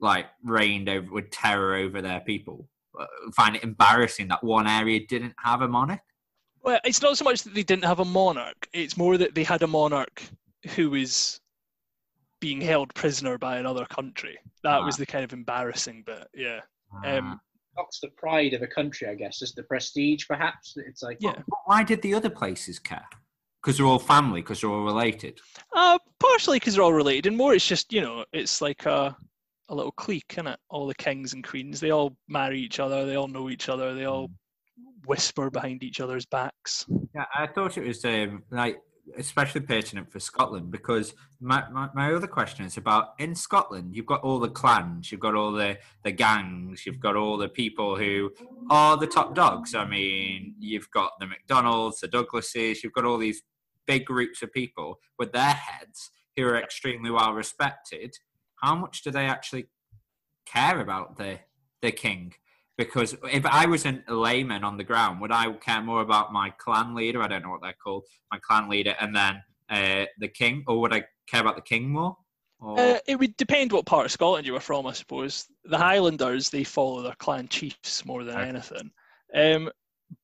[0.00, 2.68] like reigned over with terror over their people
[2.98, 6.00] uh, find it embarrassing that one area didn't have a monarch?
[6.62, 9.44] Well, it's not so much that they didn't have a monarch; it's more that they
[9.44, 10.20] had a monarch
[10.74, 11.40] who was
[12.40, 14.38] being held prisoner by another country.
[14.62, 14.84] That ah.
[14.84, 16.28] was the kind of embarrassing bit.
[16.34, 16.60] Yeah.
[17.04, 17.40] Um,
[17.76, 20.74] That's the pride of a country, I guess, is the prestige, perhaps.
[20.76, 21.40] It's like, yeah.
[21.66, 23.06] Why did the other places care?
[23.62, 25.38] because they're all family, because they're all related.
[25.74, 29.16] Uh, partially because they're all related, and more it's just you know it's like a
[29.68, 30.58] a little clique, isn't it?
[30.70, 33.94] All the kings and queens, they all marry each other, they all know each other,
[33.94, 34.30] they all
[35.06, 36.86] whisper behind each other's backs.
[37.14, 38.78] Yeah, I thought it was um, like
[39.16, 44.06] especially pertinent for Scotland because my, my, my, other question is about in Scotland, you've
[44.06, 47.96] got all the clans, you've got all the, the gangs, you've got all the people
[47.96, 48.30] who
[48.70, 49.74] are the top dogs.
[49.74, 53.42] I mean, you've got the McDonalds, the Douglases, you've got all these
[53.86, 58.16] big groups of people with their heads who are extremely well respected,
[58.56, 59.66] how much do they actually
[60.46, 61.40] care about the
[61.82, 62.34] the king?
[62.78, 66.50] Because if I was a layman on the ground, would I care more about my
[66.58, 67.20] clan leader?
[67.20, 70.80] I don't know what they're called, my clan leader, and then uh, the king, or
[70.80, 72.16] would I care about the king more?
[72.64, 75.46] Uh, it would depend what part of Scotland you were from, I suppose.
[75.64, 78.48] The Highlanders they follow their clan chiefs more than okay.
[78.48, 78.90] anything.
[79.34, 79.70] Um,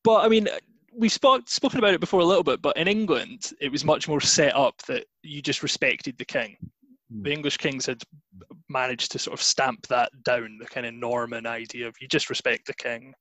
[0.02, 0.48] but I mean,
[0.96, 4.08] we've spoke, spoken about it before a little bit, but in England, it was much
[4.08, 6.56] more set up that you just respected the king.
[7.10, 8.02] the English kings had
[8.74, 12.28] managed to sort of stamp that down, the kind of Norman idea of you just
[12.28, 13.14] respect the king.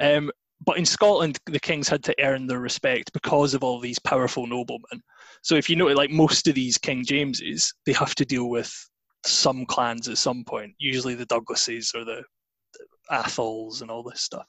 [0.00, 0.30] Um,
[0.64, 4.46] but in Scotland, the kings had to earn their respect because of all these powerful
[4.46, 5.02] noblemen.
[5.42, 8.74] So if you know, like most of these King Jameses, they have to deal with
[9.24, 12.22] some clans at some point, usually the Douglases or the
[13.10, 14.46] Atholls and all this stuff.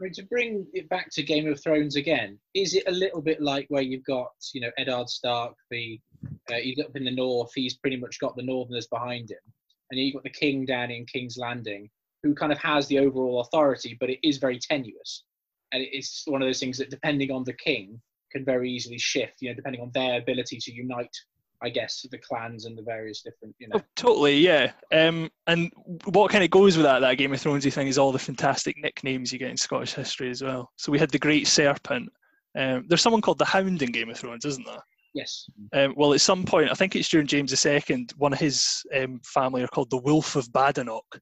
[0.00, 3.40] I to bring it back to Game of Thrones again, is it a little bit
[3.40, 5.98] like where you've got, you know, Eddard Stark, the
[6.50, 9.38] uh, he's up in the north, he's pretty much got the Northerners behind him,
[9.90, 11.88] and you've got the King down in King's Landing,
[12.22, 15.24] who kind of has the overall authority, but it is very tenuous,
[15.72, 18.00] and it's one of those things that, depending on the king,
[18.32, 19.34] can very easily shift.
[19.40, 21.16] You know, depending on their ability to unite
[21.60, 23.76] I guess the clans and the various different, you know.
[23.78, 24.72] Oh, totally, yeah.
[24.92, 25.72] Um, and
[26.04, 28.76] what kind of goes with that, that Game of Thronesy thing, is all the fantastic
[28.78, 30.70] nicknames you get in Scottish history as well.
[30.76, 32.10] So we had the Great Serpent.
[32.56, 34.82] Um, there's someone called the Hound in Game of Thrones, isn't there?
[35.14, 35.48] Yes.
[35.72, 39.20] Um, well, at some point, I think it's during James II, one of his um,
[39.24, 41.20] family are called the Wolf of Badenoch,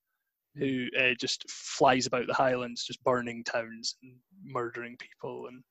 [0.57, 4.13] who uh, just flies about the Highlands, just burning towns and
[4.45, 5.63] murdering people and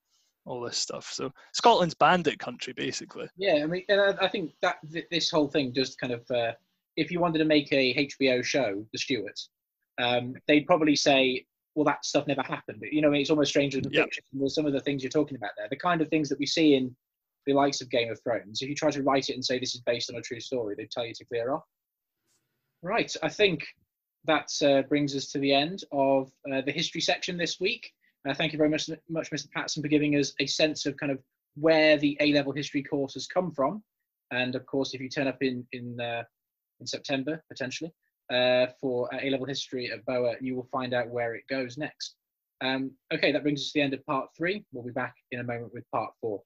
[0.45, 1.11] all this stuff.
[1.11, 3.28] So Scotland's bandit country, basically.
[3.38, 6.53] Yeah, I mean, I, I think that th- this whole thing just kind of, uh,
[6.97, 9.49] if you wanted to make a HBO show, The Stuarts,
[9.99, 12.84] um, they'd probably say, well, that stuff never happened.
[12.89, 14.05] You know, it's almost stranger than yep.
[14.05, 14.49] fiction.
[14.49, 16.76] Some of the things you're talking about there, the kind of things that we see
[16.76, 16.95] in
[17.46, 18.62] the likes of Game of Thrones.
[18.62, 20.76] If you try to write it and say this is based on a true story,
[20.76, 21.64] they'd tell you to clear off.
[22.82, 23.66] Right, I think
[24.26, 27.91] that uh, brings us to the end of uh, the history section this week.
[28.28, 29.52] Uh, thank you very much, much, Mr.
[29.52, 31.20] Patson, for giving us a sense of kind of
[31.56, 33.84] where the A-level history course has come from.
[34.32, 36.24] And of course, if you turn up in in uh,
[36.80, 37.91] in September potentially
[38.32, 42.16] uh, for A-level history at BOA, you will find out where it goes next.
[42.62, 44.66] Um, okay, that brings us to the end of part three.
[44.72, 46.41] We'll be back in a moment with part four.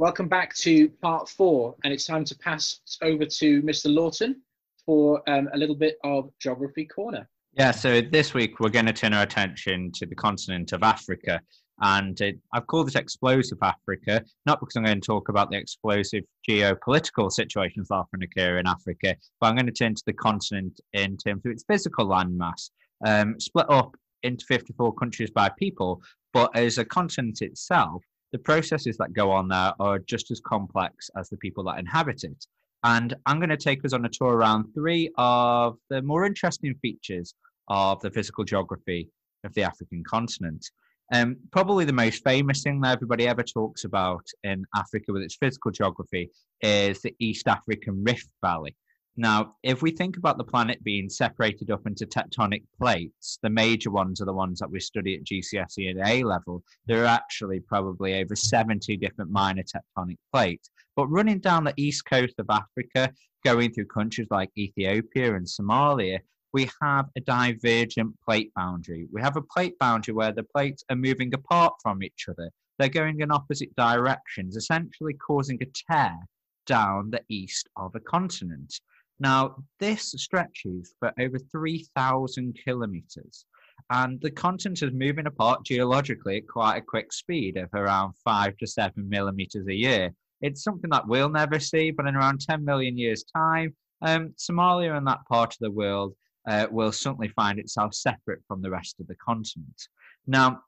[0.00, 3.94] Welcome back to part four, and it's time to pass over to Mr.
[3.94, 4.40] Lawton
[4.86, 7.28] for um, a little bit of Geography Corner.
[7.52, 11.42] Yeah, so this week we're going to turn our attention to the continent of Africa.
[11.82, 15.58] And it, I've called it Explosive Africa, not because I'm going to talk about the
[15.58, 20.14] explosive geopolitical situations that often occur in Africa, but I'm going to turn to the
[20.14, 22.70] continent in terms of its physical landmass,
[23.04, 26.00] um, split up into 54 countries by people,
[26.32, 31.10] but as a continent itself, the processes that go on there are just as complex
[31.16, 32.46] as the people that inhabit it.
[32.84, 36.74] And I'm going to take us on a tour around three of the more interesting
[36.80, 37.34] features
[37.68, 39.10] of the physical geography
[39.44, 40.64] of the African continent.
[41.12, 45.36] Um, probably the most famous thing that everybody ever talks about in Africa with its
[45.36, 48.76] physical geography is the East African Rift Valley.
[49.20, 53.90] Now, if we think about the planet being separated up into tectonic plates, the major
[53.90, 56.62] ones are the ones that we study at GCSE and A level.
[56.86, 60.70] There are actually probably over 70 different minor tectonic plates.
[60.96, 63.12] But running down the east coast of Africa,
[63.44, 66.20] going through countries like Ethiopia and Somalia,
[66.54, 69.06] we have a divergent plate boundary.
[69.12, 72.48] We have a plate boundary where the plates are moving apart from each other.
[72.78, 76.16] They're going in opposite directions, essentially causing a tear
[76.64, 78.80] down the east of a continent.
[79.20, 83.44] Now, this stretches for over 3,000 kilometers,
[83.90, 88.56] and the continent is moving apart geologically at quite a quick speed of around five
[88.58, 90.10] to seven millimeters a year.
[90.40, 94.96] It's something that we'll never see, but in around 10 million years' time, um, Somalia
[94.96, 96.14] and that part of the world
[96.48, 99.88] uh, will certainly find itself separate from the rest of the continent.
[100.26, 100.62] Now,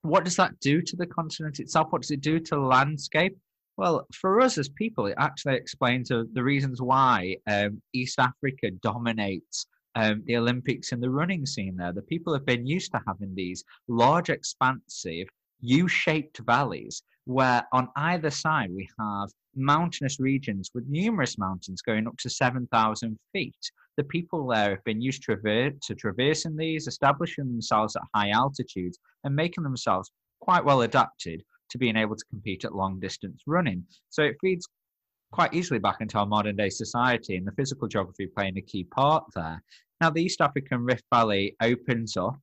[0.00, 1.88] what does that do to the continent itself?
[1.90, 3.36] What does it do to the landscape?
[3.76, 8.70] Well, for us as people, it actually explains uh, the reasons why um, East Africa
[8.82, 11.92] dominates um, the Olympics and the running scene there.
[11.92, 15.26] The people have been used to having these large, expansive,
[15.60, 22.06] U shaped valleys where on either side we have mountainous regions with numerous mountains going
[22.06, 23.70] up to 7,000 feet.
[23.96, 28.98] The people there have been used to, to traversing these, establishing themselves at high altitudes,
[29.24, 30.10] and making themselves
[30.40, 31.42] quite well adapted
[31.72, 33.84] to being able to compete at long distance running.
[34.10, 34.68] So it feeds
[35.32, 38.84] quite easily back into our modern day society and the physical geography playing a key
[38.84, 39.62] part there.
[40.00, 42.38] Now, the East African Rift Valley opens up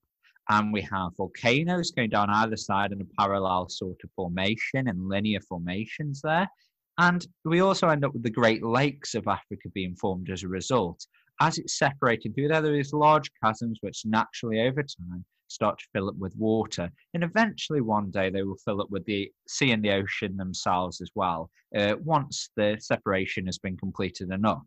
[0.50, 5.08] and we have volcanoes going down either side in a parallel sort of formation and
[5.08, 6.50] linear formations there.
[6.98, 10.48] And we also end up with the Great Lakes of Africa being formed as a
[10.48, 11.06] result.
[11.40, 15.86] As it's separating through there, there is large chasms which naturally over time start to
[15.94, 16.90] fill up with water.
[17.14, 21.02] And eventually, one day, they will fill up with the sea and the ocean themselves
[21.02, 24.64] as well, uh, once the separation has been completed enough.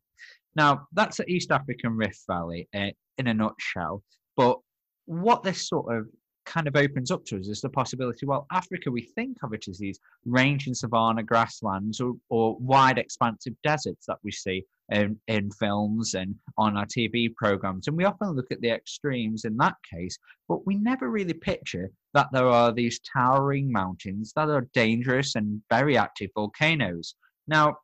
[0.54, 4.02] Now, that's the East African Rift Valley uh, in a nutshell.
[4.36, 4.58] But
[5.06, 6.06] what this sort of
[6.44, 9.68] kind of opens up to us is the possibility well africa we think of it
[9.68, 15.18] as these range ranging savanna grasslands or, or wide expansive deserts that we see in,
[15.28, 19.56] in films and on our tv programs and we often look at the extremes in
[19.56, 20.16] that case
[20.48, 25.60] but we never really picture that there are these towering mountains that are dangerous and
[25.70, 27.14] very active volcanoes
[27.48, 27.74] now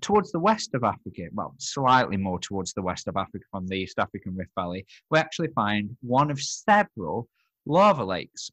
[0.00, 3.76] towards the west of Africa, well, slightly more towards the west of Africa from the
[3.76, 7.28] East African Rift Valley, we actually find one of several
[7.66, 8.50] lava lakes.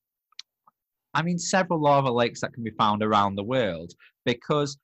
[1.14, 3.94] I mean, several lava lakes that can be found around the world
[4.26, 4.78] because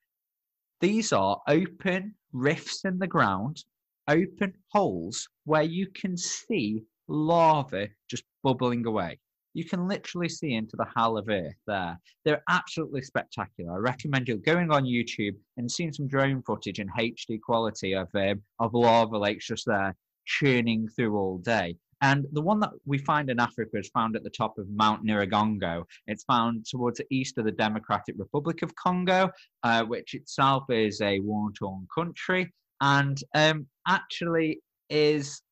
[0.80, 3.64] these are open rifts in the ground,
[4.08, 9.18] open holes where you can see lava just bubbling away.
[9.54, 11.98] You can literally see into the hull of Earth there.
[12.24, 13.74] They're absolutely spectacular.
[13.74, 18.08] I recommend you going on YouTube and seeing some drone footage in HD quality of
[18.14, 21.76] um, of lava lakes just there churning through all day.
[22.02, 25.06] And the one that we find in Africa is found at the top of Mount
[25.06, 25.84] Nyiragongo.
[26.08, 29.30] It's found towards the east of the Democratic Republic of Congo,
[29.62, 35.42] uh, which itself is a war-torn country, and um, actually is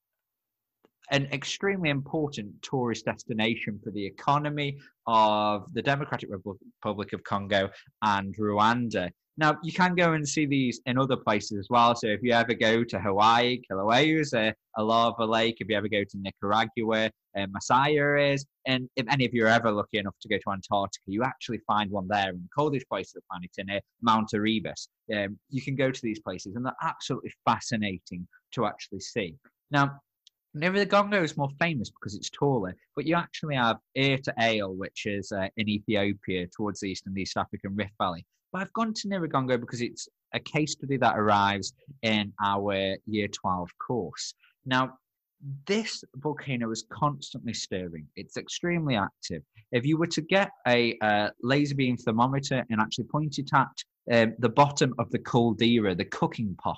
[1.13, 4.77] an extremely important tourist destination for the economy
[5.07, 7.71] of the Democratic Republic of Congo
[8.03, 9.11] and Rwanda.
[9.41, 11.95] Now, you can go and see these in other places as well.
[11.95, 15.57] So, if you ever go to Hawaii, Kilauea is a, a lava lake.
[15.61, 18.45] If you ever go to Nicaragua, uh, Masaya is.
[18.67, 21.61] And if any of you are ever lucky enough to go to Antarctica, you actually
[21.67, 24.89] find one there in the coldest place of the planet, in uh, Mount Erebus.
[25.17, 29.37] Um, you can go to these places, and they're absolutely fascinating to actually see.
[29.71, 30.03] Now,
[30.55, 35.33] Nyiragongo is more famous because it's taller, but you actually have Erta Ale, which is
[35.33, 38.27] uh, in Ethiopia towards the east and the East African Rift Valley.
[38.53, 41.73] But I've gone to Nyiragongo because it's a case study that arrives
[42.03, 44.35] in our year 12 course.
[44.67, 44.95] Now,
[45.67, 48.07] this volcano is constantly stirring.
[48.17, 49.43] It's extremely active.
[49.73, 53.69] If you were to get a uh, laser beam thermometer and actually point it at
[54.13, 56.77] um, the bottom of the caldera, the cooking pot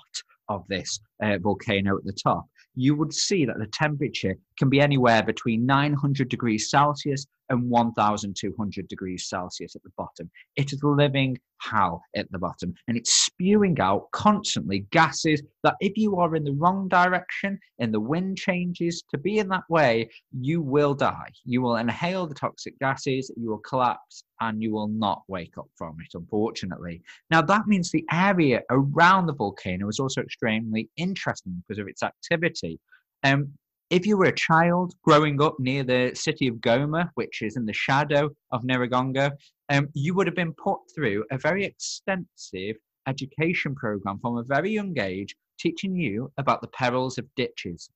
[0.49, 2.45] of this uh, volcano at the top,
[2.75, 8.87] you would see that the temperature can be anywhere between 900 degrees Celsius and 1200
[8.87, 10.29] degrees Celsius at the bottom.
[10.55, 15.93] It is living hell at the bottom and it's spewing out constantly gases that if
[15.95, 20.09] you are in the wrong direction and the wind changes to be in that way,
[20.31, 21.29] you will die.
[21.45, 25.67] You will inhale the toxic gases, you will collapse and you will not wake up
[25.77, 27.01] from it, unfortunately.
[27.31, 32.03] Now, that means the area around the volcano is also extremely interesting because of its
[32.03, 32.79] activity.
[33.23, 33.53] Um,
[33.89, 37.65] if you were a child growing up near the city of Goma, which is in
[37.65, 39.31] the shadow of Nyiragongo,
[39.69, 42.75] um, you would have been put through a very extensive
[43.07, 47.89] education program from a very young age, teaching you about the perils of ditches.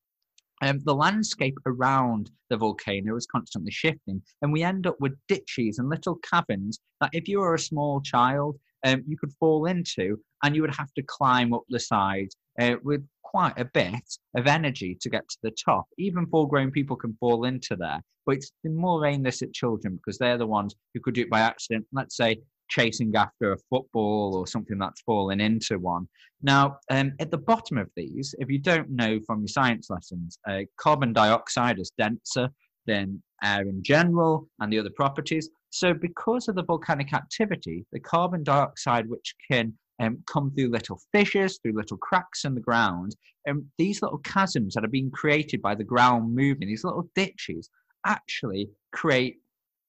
[0.61, 5.77] Um, the landscape around the volcano is constantly shifting, and we end up with ditches
[5.77, 10.19] and little caverns that, if you were a small child, um, you could fall into,
[10.43, 14.47] and you would have to climb up the sides uh, with quite a bit of
[14.47, 15.85] energy to get to the top.
[15.97, 19.97] Even full grown people can fall into there, but it's more aimed this at children
[19.97, 21.85] because they're the ones who could do it by accident.
[21.91, 22.37] Let's say
[22.69, 26.07] chasing after a football or something that's fallen into one.
[26.41, 30.37] Now, um, at the bottom of these, if you don't know from your science lessons,
[30.47, 32.49] uh, carbon dioxide is denser
[32.85, 35.49] than air in general and the other properties.
[35.69, 40.99] So, because of the volcanic activity, the carbon dioxide, which can um, come through little
[41.11, 43.15] fissures, through little cracks in the ground.
[43.45, 47.09] And um, these little chasms that are being created by the ground moving, these little
[47.15, 47.69] ditches,
[48.05, 49.37] actually create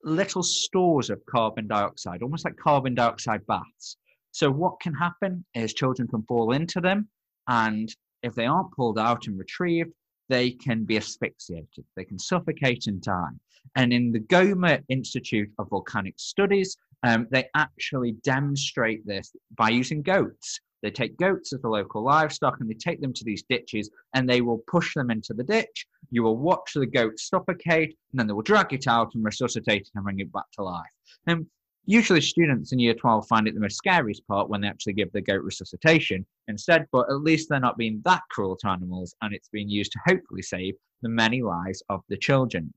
[0.05, 3.97] little stores of carbon dioxide, almost like carbon dioxide baths.
[4.33, 7.09] So, what can happen is children can fall into them,
[7.49, 9.93] and if they aren't pulled out and retrieved,
[10.29, 13.33] they can be asphyxiated, they can suffocate and die.
[13.77, 20.03] And in the Goma Institute of Volcanic Studies, um, they actually demonstrate this by using
[20.03, 20.61] goats.
[20.83, 24.29] They take goats as the local livestock and they take them to these ditches and
[24.29, 25.87] they will push them into the ditch.
[26.11, 29.83] You will watch the goat suffocate and then they will drag it out and resuscitate
[29.83, 30.87] it and bring it back to life.
[31.27, 31.47] And
[31.87, 35.11] usually students in year 12 find it the most scariest part when they actually give
[35.13, 39.35] the goat resuscitation instead, but at least they're not being that cruel to animals and
[39.35, 42.73] it's being used to hopefully save the many lives of the children.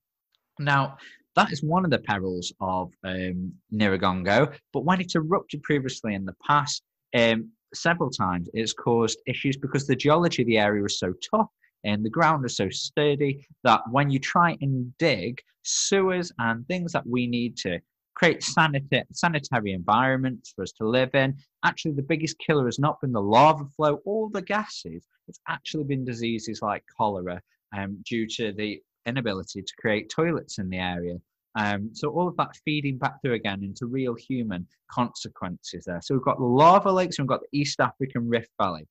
[0.59, 0.97] Now,
[1.35, 4.53] that is one of the perils of um, Nyiragongo.
[4.73, 6.83] But when it's erupted previously in the past,
[7.15, 11.49] um, several times, it's caused issues because the geology of the area is so tough
[11.83, 16.91] and the ground is so sturdy that when you try and dig sewers and things
[16.91, 17.79] that we need to
[18.13, 22.99] create sanita- sanitary environments for us to live in, actually the biggest killer has not
[23.01, 25.07] been the lava flow or the gases.
[25.27, 27.41] It's actually been diseases like cholera
[27.75, 31.15] um, due to the inability to create toilets in the area.
[31.55, 35.99] Um, so all of that feeding back through again into real human consequences there.
[36.01, 38.87] So we've got the lava lakes and we've got the East African Rift Valley.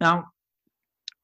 [0.00, 0.24] Now,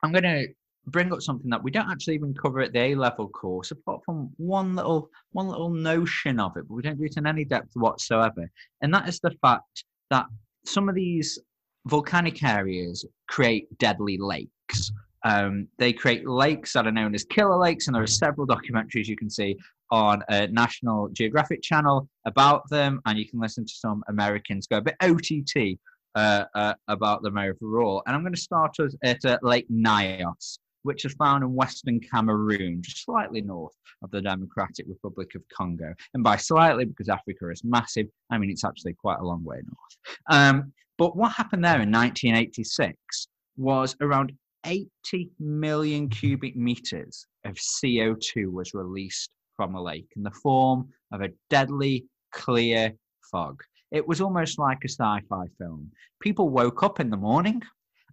[0.02, 0.46] I'm going to
[0.86, 4.00] bring up something that we don't actually even cover at the A level course, apart
[4.04, 7.44] from one little one little notion of it, but we don't do it in any
[7.44, 8.50] depth whatsoever.
[8.80, 10.26] And that is the fact that
[10.64, 11.38] some of these
[11.86, 14.92] volcanic areas create deadly lakes.
[15.24, 19.06] Um, they create lakes that are known as killer lakes, and there are several documentaries
[19.06, 19.56] you can see
[19.90, 24.78] on a National Geographic channel about them, and you can listen to some Americans go
[24.78, 25.78] a bit OTT
[26.14, 28.02] uh, uh, about them overall.
[28.06, 32.00] And I'm going to start us at uh, Lake Nyos, which is found in western
[32.00, 35.92] Cameroon, just slightly north of the Democratic Republic of Congo.
[36.14, 39.56] And by slightly, because Africa is massive, I mean it's actually quite a long way
[39.56, 40.18] north.
[40.30, 44.32] Um, but what happened there in 1986 was around
[44.64, 51.20] 80 million cubic meters of CO2 was released from a lake in the form of
[51.20, 52.92] a deadly clear
[53.30, 53.62] fog.
[53.90, 55.90] It was almost like a sci fi film.
[56.20, 57.62] People woke up in the morning,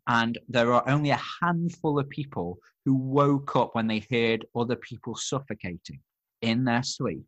[0.07, 4.77] and there are only a handful of people who woke up when they heard other
[4.77, 5.99] people suffocating
[6.41, 7.25] in their sleep.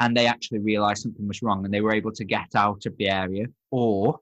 [0.00, 2.96] And they actually realized something was wrong and they were able to get out of
[2.98, 4.18] the area, or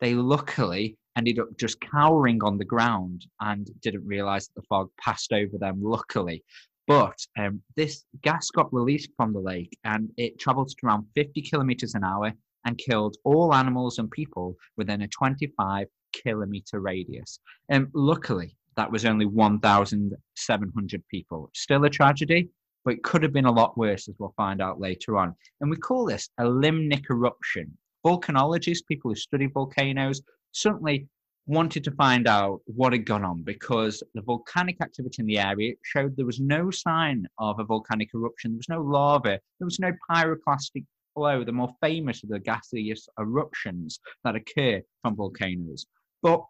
[0.00, 4.90] they luckily ended up just cowering on the ground and didn't realize that the fog
[5.00, 6.44] passed over them, luckily.
[6.86, 11.94] But um, this gas got released from the lake and it traveled around 50 kilometers
[11.94, 12.32] an hour
[12.64, 17.40] and killed all animals and people within a 25 kilometer radius.
[17.68, 21.50] And um, luckily, that was only 1,700 people.
[21.54, 22.50] Still a tragedy,
[22.84, 25.34] but it could have been a lot worse, as we'll find out later on.
[25.60, 27.76] And we call this a limnic eruption.
[28.04, 30.22] Volcanologists, people who study volcanoes,
[30.56, 31.06] certainly
[31.46, 35.74] wanted to find out what had gone on because the volcanic activity in the area
[35.82, 38.52] showed there was no sign of a volcanic eruption.
[38.52, 39.38] There was no lava.
[39.58, 40.84] There was no pyroclastic
[41.14, 45.86] flow, the more famous of the gaseous eruptions that occur from volcanoes.
[46.22, 46.42] But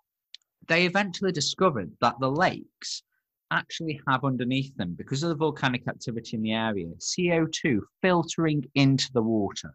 [0.69, 3.03] they eventually discovered that the lakes
[3.51, 9.13] actually have underneath them, because of the volcanic activity in the area, CO2 filtering into
[9.13, 9.73] the water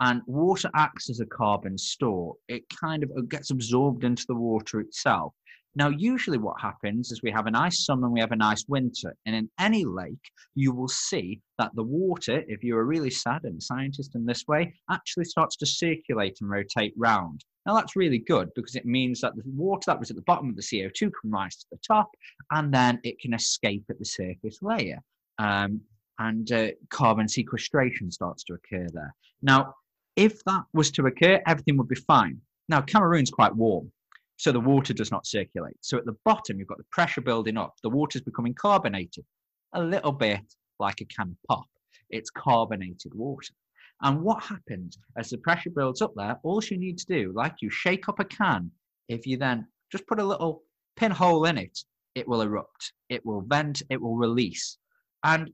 [0.00, 2.34] and water acts as a carbon store.
[2.48, 5.34] It kind of gets absorbed into the water itself.
[5.74, 8.64] Now, usually what happens is we have a nice summer and we have a nice
[8.68, 9.16] winter.
[9.24, 13.44] And in any lake, you will see that the water, if you're a really sad
[13.44, 17.44] and scientist in this way, actually starts to circulate and rotate round.
[17.64, 20.50] Now, that's really good because it means that the water that was at the bottom
[20.50, 22.10] of the CO2 can rise to the top
[22.50, 24.98] and then it can escape at the surface layer.
[25.38, 25.80] Um,
[26.18, 29.14] and uh, carbon sequestration starts to occur there.
[29.40, 29.74] Now,
[30.16, 32.40] if that was to occur, everything would be fine.
[32.68, 33.90] Now, Cameroon's quite warm,
[34.36, 35.76] so the water does not circulate.
[35.80, 37.74] So at the bottom, you've got the pressure building up.
[37.82, 39.24] The water's becoming carbonated,
[39.72, 40.42] a little bit
[40.78, 41.66] like a can of pop.
[42.10, 43.54] It's carbonated water.
[44.02, 47.54] And what happens as the pressure builds up there, all you need to do, like
[47.60, 48.70] you shake up a can,
[49.08, 50.62] if you then just put a little
[50.96, 51.78] pinhole in it,
[52.14, 54.76] it will erupt, it will vent, it will release.
[55.24, 55.50] And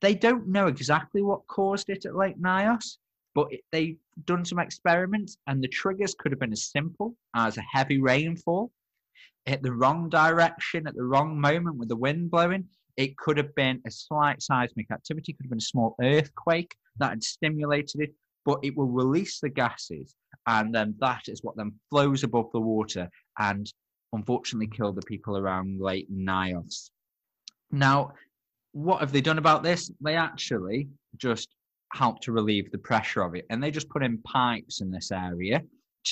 [0.00, 2.98] they don't know exactly what caused it at Lake Nyos,
[3.36, 7.64] but they've done some experiments, and the triggers could have been as simple as a
[7.70, 8.72] heavy rainfall
[9.44, 12.64] at the wrong direction at the wrong moment with the wind blowing.
[12.96, 17.10] It could have been a slight seismic activity, could have been a small earthquake that
[17.10, 18.14] had stimulated it,
[18.46, 20.16] but it will release the gases,
[20.46, 23.06] and then that is what then flows above the water
[23.38, 23.70] and
[24.14, 26.88] unfortunately killed the people around Lake Nyos.
[27.70, 28.12] Now,
[28.72, 29.90] what have they done about this?
[30.00, 31.50] They actually just
[31.92, 33.46] help to relieve the pressure of it.
[33.50, 35.62] And they just put in pipes in this area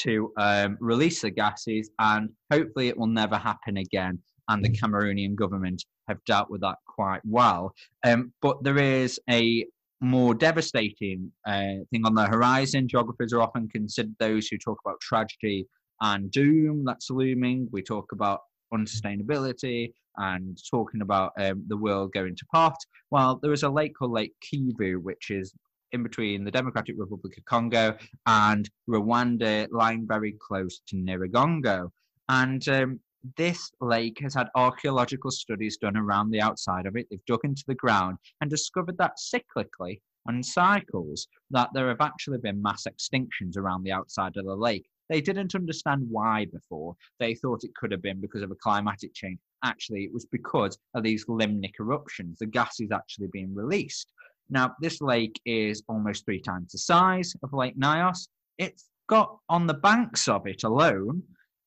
[0.03, 4.18] to um, release the gases, and hopefully it will never happen again.
[4.49, 7.72] And the Cameroonian government have dealt with that quite well.
[8.05, 9.64] Um, but there is a
[10.01, 12.89] more devastating uh, thing on the horizon.
[12.89, 15.66] Geographers are often considered those who talk about tragedy
[16.01, 17.68] and doom that's looming.
[17.72, 18.41] We talk about
[18.72, 22.77] unsustainability and talking about um, the world going to pot.
[23.11, 25.53] Well, there is a lake called Lake Kivu, which is
[25.95, 31.88] in between the Democratic Republic of Congo and Rwanda, lying very close to Nyiragongo.
[32.28, 33.01] And um,
[33.36, 37.07] this lake has had archaeological studies done around the outside of it.
[37.11, 42.38] They've dug into the ground and discovered that cyclically on cycles that there have actually
[42.38, 44.86] been mass extinctions around the outside of the lake.
[45.11, 46.97] They didn't understand why before.
[47.20, 49.38] They thought it could have been because of a climatic change.
[49.62, 52.38] Actually, it was because of these limnic eruptions.
[52.38, 54.12] The gas is actually being released.
[54.51, 58.28] Now, this lake is almost three times the size of Lake Nyos.
[58.59, 61.22] It's got on the banks of it alone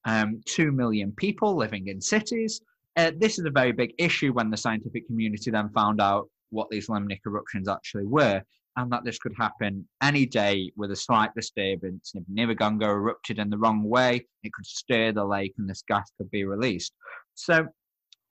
[0.07, 2.61] um, 2 million people living in cities.
[2.95, 6.69] Uh, this is a very big issue when the scientific community then found out what
[6.69, 8.41] these limnic eruptions actually were.
[8.77, 12.11] and that this could happen any day with a slight disturbance.
[12.13, 16.11] If Nyiragongo erupted in the wrong way, it could stir the lake and this gas
[16.15, 16.93] could be released.
[17.33, 17.67] So,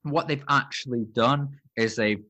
[0.05, 2.25] what they've actually done is they've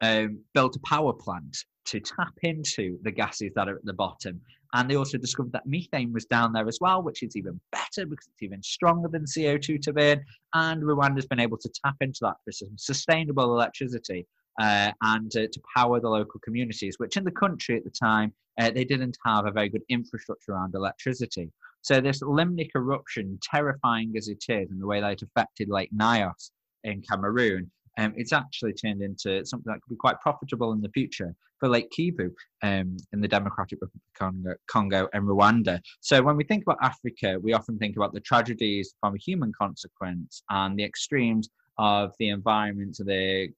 [0.00, 4.40] um, built a power plant to tap into the gases that are at the bottom.
[4.74, 8.04] And they also discovered that methane was down there as well, which is even better
[8.04, 10.22] because it's even stronger than CO2 to burn.
[10.54, 14.26] And Rwanda's been able to tap into that for some sustainable electricity
[14.60, 18.32] uh, and uh, to power the local communities, which in the country at the time,
[18.60, 21.50] uh, they didn't have a very good infrastructure around electricity.
[21.82, 25.90] So this limnic eruption, terrifying as it is, and the way that it affected Lake
[25.96, 26.50] Nyos
[26.84, 30.88] in Cameroon, um, it's actually turned into something that could be quite profitable in the
[30.90, 32.30] future for Lake Kivu
[32.62, 35.80] um, in the Democratic Republic of Congo, and Rwanda.
[36.00, 39.52] So when we think about Africa, we often think about the tragedies from a human
[39.60, 43.48] consequence and the extremes of the environment, the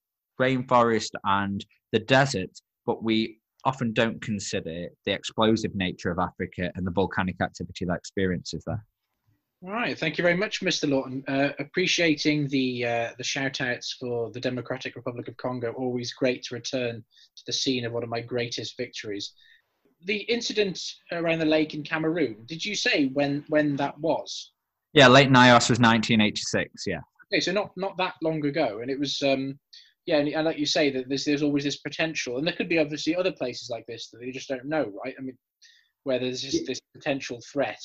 [0.40, 2.50] rainforest and the desert,
[2.86, 7.96] but we often don't consider the explosive nature of Africa and the volcanic activity that
[7.96, 8.84] experiences there.
[9.62, 10.88] All right, thank you very much, Mr.
[10.88, 11.22] Lawton.
[11.28, 15.72] Uh, appreciating the uh, the shout outs for the Democratic Republic of Congo.
[15.72, 17.04] Always great to return
[17.36, 19.34] to the scene of one of my greatest victories.
[20.04, 20.80] The incident
[21.12, 22.46] around the lake in Cameroon.
[22.46, 24.52] Did you say when when that was?
[24.94, 26.86] Yeah, Lake Nyos was 1986.
[26.86, 27.00] Yeah.
[27.30, 29.58] Okay, so not not that long ago, and it was um,
[30.06, 32.70] yeah, and, and like you say that there's there's always this potential, and there could
[32.70, 35.14] be obviously other places like this that they just don't know, right?
[35.18, 35.36] I mean,
[36.04, 37.78] where there's just this potential threat.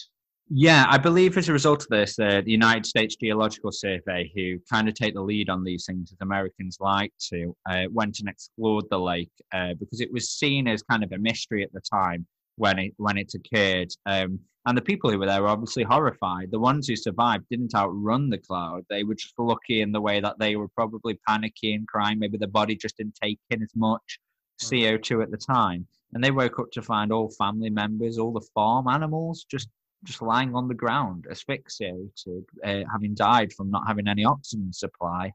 [0.49, 4.59] Yeah, I believe as a result of this, uh, the United States Geological Survey, who
[4.71, 8.29] kind of take the lead on these things as Americans like to, uh, went and
[8.29, 11.81] explored the lake uh, because it was seen as kind of a mystery at the
[11.81, 12.27] time
[12.57, 13.89] when it when it occurred.
[14.05, 16.51] Um, and the people who were there were obviously horrified.
[16.51, 18.85] The ones who survived didn't outrun the cloud.
[18.89, 22.19] They were just lucky in the way that they were probably panicking, crying.
[22.19, 24.19] Maybe the body just didn't take in as much
[24.61, 25.87] CO2 at the time.
[26.13, 29.69] And they woke up to find all family members, all the farm animals just
[30.05, 35.31] just lying on the ground, asphyxiated, uh, having died from not having any oxygen supply.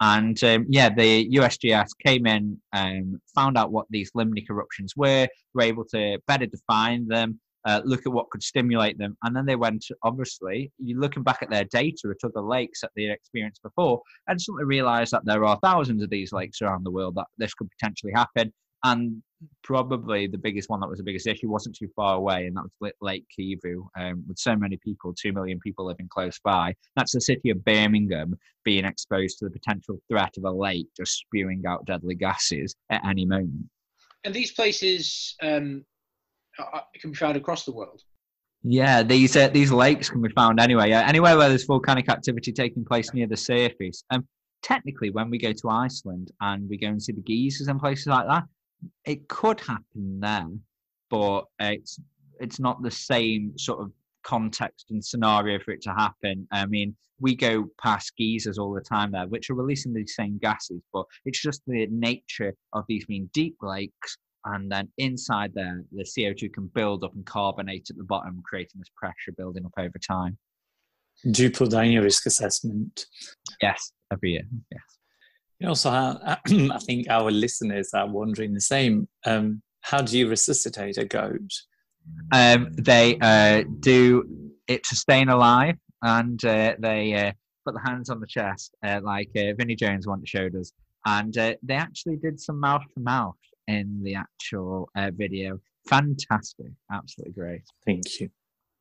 [0.00, 5.28] And um, yeah, the USGS came in and found out what these limnic eruptions were,
[5.54, 9.16] were able to better define them, uh, look at what could stimulate them.
[9.22, 12.90] And then they went, obviously, you're looking back at their data at other lakes that
[12.96, 16.90] they experienced before, and suddenly realized that there are thousands of these lakes around the
[16.90, 18.52] world that this could potentially happen
[18.84, 19.22] and
[19.62, 22.64] probably the biggest one that was the biggest issue wasn't too far away, and that
[22.80, 26.74] was Lake Kivu, um, with so many people, two million people living close by.
[26.96, 31.18] That's the city of Birmingham being exposed to the potential threat of a lake just
[31.18, 33.68] spewing out deadly gases at any moment.
[34.24, 35.84] And these places um,
[37.00, 38.02] can be found across the world.
[38.62, 40.86] Yeah, these uh, these lakes can be found anywhere.
[40.86, 44.04] Yeah, anywhere where there's volcanic activity taking place near the surface.
[44.10, 44.28] And um,
[44.62, 48.06] technically, when we go to Iceland and we go and see the geysers and places
[48.06, 48.44] like that,
[49.04, 50.60] it could happen then,
[51.10, 51.98] but it's
[52.40, 53.92] it's not the same sort of
[54.24, 56.46] context and scenario for it to happen.
[56.50, 60.38] I mean, we go past geysers all the time there, which are releasing these same
[60.38, 64.16] gases, but it's just the nature of these being deep lakes.
[64.46, 68.78] And then inside there, the CO2 can build up and carbonate at the bottom, creating
[68.78, 70.36] this pressure building up over time.
[71.30, 73.06] Do you put in your risk assessment?
[73.62, 74.42] Yes, every year.
[74.70, 74.82] Yes.
[75.60, 79.08] You also, I think our listeners are wondering the same.
[79.24, 81.52] Um, how do you resuscitate a goat?
[82.32, 84.24] Um, they uh, do
[84.66, 87.32] it to staying alive, and uh, they uh,
[87.64, 90.72] put the hands on the chest, uh, like uh, Vinnie Jones once showed us.
[91.06, 93.36] And uh, they actually did some mouth to mouth
[93.68, 95.60] in the actual video.
[95.88, 97.62] Fantastic, absolutely great.
[97.86, 98.30] Thank you.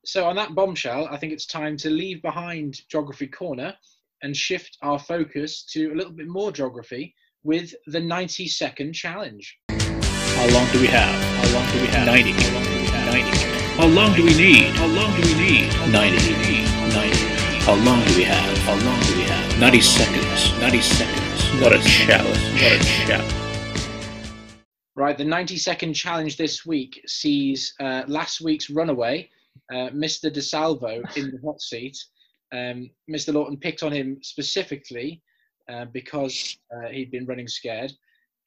[0.05, 3.73] So, on that bombshell, I think it's time to leave behind Geography Corner
[4.23, 7.13] and shift our focus to a little bit more geography
[7.43, 9.59] with the 90 second challenge.
[9.69, 11.13] How long do we have?
[11.45, 12.05] How long do we have?
[12.07, 12.31] 90.
[12.31, 13.13] How long do we have?
[13.13, 13.37] 90.
[13.75, 14.69] How long do we need?
[14.75, 15.67] How long do we need?
[15.91, 16.63] 90.
[16.95, 17.17] 90.
[17.63, 18.57] How long do we have?
[18.59, 19.59] How long do we have?
[19.59, 20.59] 90 seconds.
[20.59, 21.61] 90 seconds.
[21.61, 22.61] What a challenge.
[22.61, 23.33] What a challenge.
[24.95, 29.29] Right, the 90 second challenge this week sees uh, last week's runaway,
[29.71, 30.31] uh, Mr.
[30.31, 31.97] DeSalvo, in the hot seat
[32.53, 33.33] um, Mr.
[33.33, 35.21] Lawton picked on him specifically
[35.69, 37.91] uh, because uh, he'd been running scared.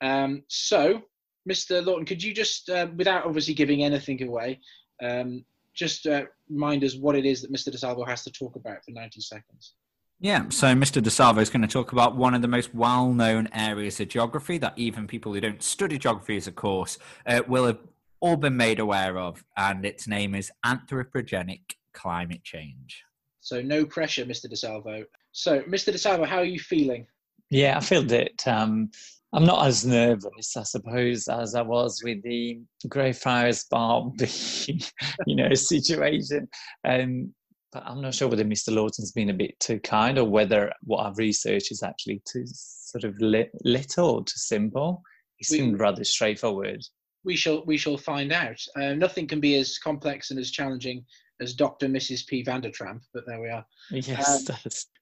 [0.01, 1.03] Um, so,
[1.49, 1.85] Mr.
[1.85, 4.61] Lawton, could you just, uh, without obviously giving anything away,
[5.03, 5.45] um,
[5.75, 7.69] just uh, remind us what it is that Mr.
[7.69, 9.75] DeSalvo has to talk about for 90 seconds?
[10.19, 11.03] Yeah, so Mr.
[11.03, 14.57] DeSalvo is going to talk about one of the most well known areas of geography
[14.59, 17.79] that even people who don't study geography as a course uh, will have
[18.21, 21.61] all been made aware of, and its name is anthropogenic
[21.93, 23.05] climate change.
[23.47, 24.47] So no pressure, Mr.
[24.53, 25.05] DeSalvo.
[25.31, 25.95] So, Mr.
[25.95, 27.07] DeSalvo, how are you feeling?
[27.49, 28.91] Yeah, I feel that um,
[29.33, 34.29] I'm not as nervous, I suppose, as I was with the Greyfriars Bobby,
[35.29, 36.49] you know, situation.
[36.83, 37.33] Um,
[37.73, 38.75] but I'm not sure whether Mr.
[38.75, 43.05] Lawton's been a bit too kind or whether what I've researched is actually too sort
[43.05, 45.03] of li- little, too simple.
[45.39, 46.83] It We- seemed rather straightforward.
[47.23, 48.59] We shall we shall find out.
[48.77, 51.05] Uh, nothing can be as complex and as challenging
[51.41, 51.89] as Dr.
[51.89, 52.27] Mrs.
[52.27, 52.45] P.
[52.45, 53.65] Vandertramp, but there we are.
[53.91, 54.49] Yes,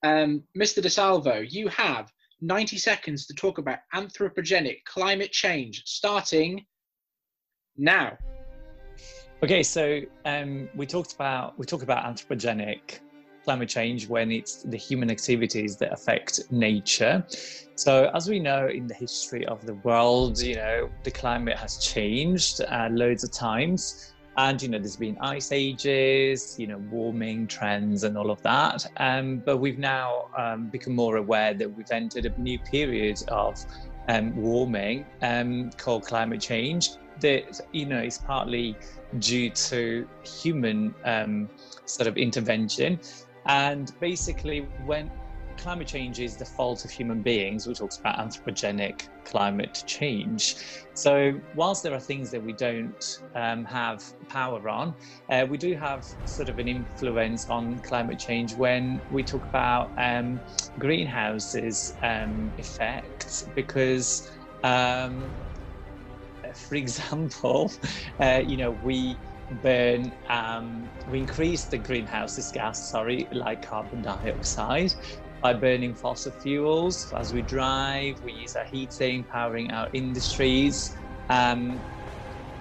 [0.02, 0.82] Um, Um, Mr.
[0.82, 6.64] DeSalvo, you have 90 seconds to talk about anthropogenic climate change, starting
[7.76, 8.16] now.
[9.42, 13.00] Okay, so um, we talked about we talk about anthropogenic
[13.44, 17.24] climate change when it's the human activities that affect nature.
[17.74, 21.76] So as we know in the history of the world, you know the climate has
[21.78, 27.46] changed uh, loads of times, and you know there's been ice ages, you know warming
[27.46, 28.86] trends and all of that.
[28.96, 33.64] Um, but we've now um, become more aware that we've entered a new period of
[34.08, 36.90] um, warming um, called climate change.
[37.20, 38.76] That you know is partly
[39.18, 41.48] due to human um,
[41.84, 42.98] sort of intervention.
[43.46, 45.10] And basically, when
[45.56, 50.56] climate change is the fault of human beings, we talk about anthropogenic climate change.
[50.94, 54.94] So, whilst there are things that we don't um, have power on,
[55.30, 59.90] uh, we do have sort of an influence on climate change when we talk about
[59.98, 60.40] um,
[60.78, 64.30] greenhouses um, effects, because
[64.62, 65.32] um,
[66.54, 67.72] for example,
[68.20, 69.18] uh, you know, we
[69.62, 74.94] burn, um, we increase the greenhouse gas, sorry, like carbon dioxide
[75.44, 80.90] by burning fossil fuels as we drive, we use our heating, powering our industries.
[81.28, 81.82] Um,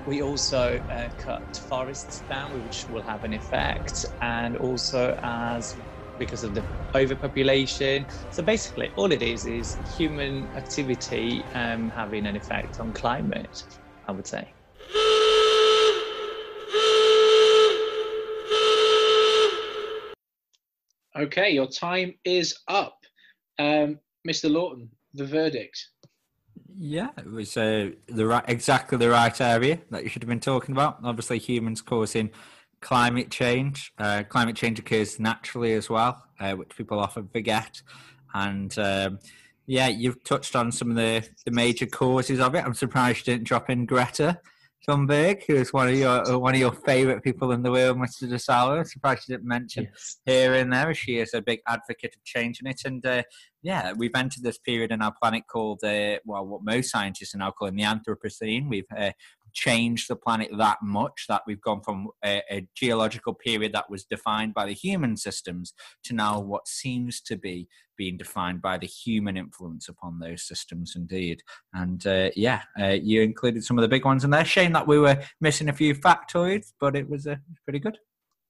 [0.05, 5.77] we also uh, cut forests down, which will have an effect, and also as
[6.17, 8.05] because of the overpopulation.
[8.29, 13.63] So basically, all it is is human activity um, having an effect on climate.
[14.09, 14.53] I would say.
[21.17, 22.97] Okay, your time is up.
[23.59, 24.49] Um, Mr.
[24.49, 25.89] Lawton, the verdict.
[26.75, 30.39] Yeah, it was uh, the right, exactly the right area that you should have been
[30.39, 30.97] talking about.
[31.03, 32.31] Obviously, humans causing
[32.81, 33.93] climate change.
[33.99, 37.81] Uh, climate change occurs naturally as well, uh, which people often forget.
[38.33, 39.19] And um,
[39.67, 42.65] yeah, you've touched on some of the, the major causes of it.
[42.65, 44.39] I'm surprised you didn't drop in Greta
[44.87, 48.23] Thunberg, who is one of your one of your favourite people in the world, Mr.
[48.29, 48.79] DeSalvo.
[48.79, 50.17] I'm surprised you didn't mention Yes.
[50.25, 50.93] here and there.
[50.93, 53.23] She is a big advocate of changing it, and uh,
[53.61, 57.37] yeah, we've entered this period in our planet called uh, well, what most scientists are
[57.37, 58.69] now calling the Anthropocene.
[58.69, 59.11] We've uh,
[59.53, 64.03] changed the planet that much that we've gone from a, a geological period that was
[64.05, 65.73] defined by the human systems
[66.03, 70.93] to now what seems to be being defined by the human influence upon those systems.
[70.95, 71.41] Indeed,
[71.73, 74.45] and uh, yeah, uh, you included some of the big ones in there.
[74.45, 77.35] Shame that we were missing a few factoids, but it was uh,
[77.65, 77.97] pretty good.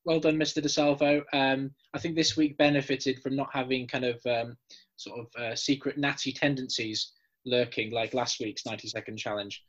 [0.06, 0.62] Well done, Mr.
[0.62, 1.24] DeSalvo.
[1.34, 4.58] Um, I think this week benefited from not having kind of um,
[4.97, 7.14] sort of uh, secret natty tendencies
[7.45, 9.64] lurking like last week's 90 second challenge.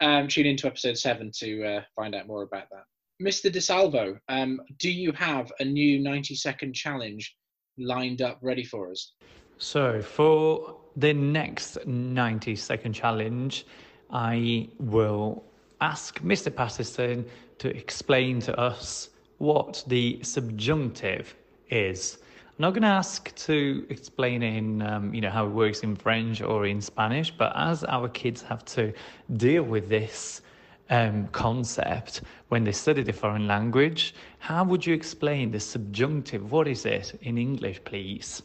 [0.00, 2.84] Um, tune into episode seven to uh, find out more about that.
[3.22, 3.50] Mr.
[3.50, 7.36] DeSalvo, um, do you have a new 90 second challenge
[7.78, 9.12] lined up ready for us?
[9.58, 13.66] So, for the next 90 second challenge,
[14.10, 15.44] I will
[15.80, 16.54] ask Mr.
[16.54, 17.24] Patterson
[17.58, 21.34] to explain to us what the subjunctive
[21.70, 22.18] is.
[22.56, 25.96] I'm not going to ask to explain in, um, you know, how it works in
[25.96, 28.92] French or in Spanish, but as our kids have to
[29.36, 30.40] deal with this
[30.88, 36.52] um, concept when they study the foreign language, how would you explain the subjunctive?
[36.52, 38.40] What is it in English, please?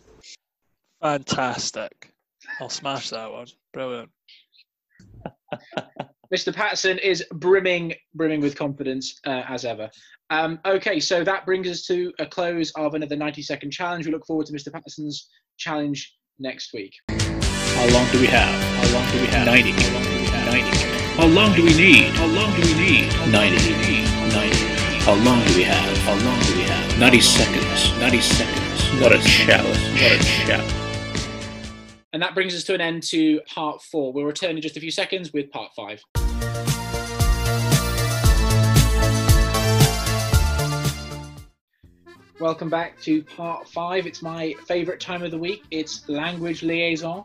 [1.04, 2.12] Fantastic.
[2.60, 3.46] I'll smash that one.
[3.74, 4.10] Brilliant.
[6.34, 6.54] Mr.
[6.54, 9.90] Patterson is brimming, brimming with confidence uh, as ever.
[10.30, 14.06] Um, okay, so that brings us to a close of another 90 second challenge.
[14.06, 14.72] We look forward to Mr.
[14.72, 15.28] Patterson's
[15.58, 16.94] challenge next week.
[17.10, 18.86] How long do we have?
[18.86, 19.46] How long do we have?
[19.48, 19.72] 90.
[19.72, 20.90] 90.
[21.18, 22.06] How long do we need?
[22.14, 23.08] How long do we need?
[23.32, 23.74] 90.
[24.30, 24.56] 90.
[25.00, 25.98] How long do we have?
[26.00, 27.00] How long do we have?
[27.00, 28.00] 90 seconds.
[28.00, 29.02] 90 seconds.
[29.02, 29.80] What a challenge.
[29.94, 30.79] What a shout.
[32.20, 34.12] And that brings us to an end to part four.
[34.12, 36.04] We'll return in just a few seconds with part five.
[42.42, 44.06] Welcome back to part five.
[44.06, 45.64] It's my favourite time of the week.
[45.72, 47.24] It's language liaison,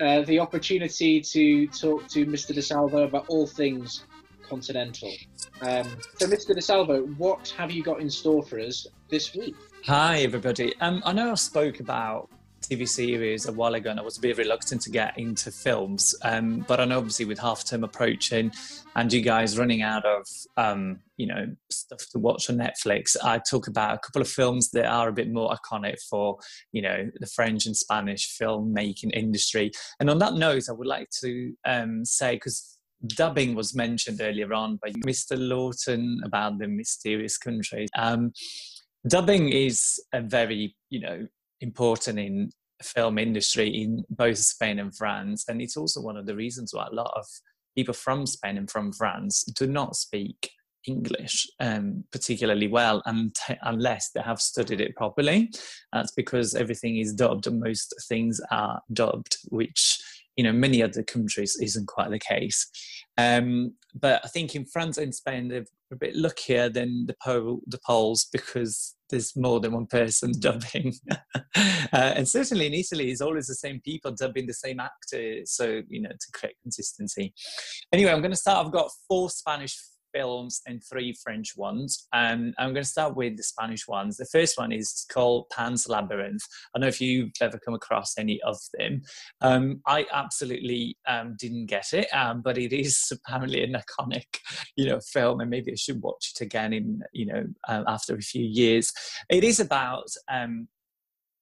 [0.00, 2.56] uh, the opportunity to talk to Mr.
[2.56, 4.04] DeSalvo about all things
[4.48, 5.12] continental.
[5.60, 5.86] Um,
[6.16, 6.56] so, Mr.
[6.56, 9.54] DeSalvo, what have you got in store for us this week?
[9.84, 10.74] Hi, everybody.
[10.80, 12.30] Um, I know I spoke about
[12.70, 16.14] TV series a while ago, and I was a bit reluctant to get into films.
[16.22, 18.52] Um, but I know obviously with half term approaching,
[18.94, 23.40] and you guys running out of um, you know stuff to watch on Netflix, I
[23.50, 26.38] talk about a couple of films that are a bit more iconic for
[26.72, 29.72] you know the French and Spanish filmmaking industry.
[29.98, 34.52] And on that note, I would like to um, say because dubbing was mentioned earlier
[34.52, 35.36] on by Mr.
[35.36, 37.88] Lawton about the mysterious country.
[37.98, 38.32] Um,
[39.08, 41.26] dubbing is a very you know
[41.60, 42.50] important in
[42.82, 46.86] film industry in both Spain and France, and it's also one of the reasons why
[46.86, 47.26] a lot of
[47.76, 50.50] people from Spain and from France do not speak
[50.86, 55.50] English um, particularly well and unless they have studied it properly.
[55.92, 60.00] That's because everything is dubbed and most things are dubbed, which
[60.36, 62.70] you know many other countries isn't quite the case.
[63.20, 67.60] Um, but I think in France and Spain they're a bit luckier than the, Pole,
[67.66, 70.94] the Poles because there's more than one person dubbing.
[71.10, 71.16] uh,
[71.92, 75.40] and certainly in Italy, it's always the same people dubbing the same actor.
[75.44, 77.34] So, you know, to create consistency.
[77.92, 78.64] Anyway, I'm going to start.
[78.64, 79.76] I've got four Spanish
[80.12, 82.06] films and three French ones.
[82.12, 84.16] Um, I'm going to start with the Spanish ones.
[84.16, 86.42] The first one is called Pan's Labyrinth.
[86.74, 89.02] I don't know if you've ever come across any of them.
[89.40, 94.38] Um, I absolutely um, didn't get it, um, but it is apparently an iconic,
[94.76, 98.14] you know, film, and maybe I should watch it again in, you know, uh, after
[98.14, 98.92] a few years.
[99.28, 100.68] It is about um,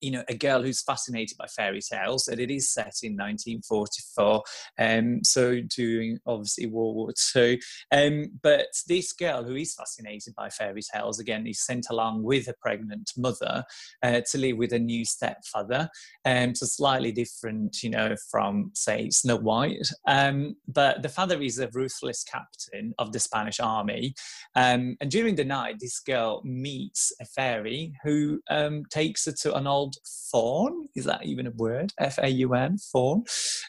[0.00, 4.42] you know, a girl who's fascinated by fairy tales, and it is set in 1944,
[4.78, 7.60] um, so during obviously World War II.
[7.92, 12.48] Um, but this girl who is fascinated by fairy tales, again, is sent along with
[12.48, 13.64] a pregnant mother
[14.02, 15.88] uh, to live with a new stepfather.
[16.24, 19.88] Um, so slightly different, you know, from say Snow White.
[20.06, 24.14] Um, but the father is a ruthless captain of the Spanish army,
[24.54, 29.54] um, and during the night, this girl meets a fairy who um, takes her to
[29.54, 29.96] an old called
[30.30, 30.88] Faun.
[30.94, 31.92] Is that even a word?
[31.98, 33.24] F A U N, Faun,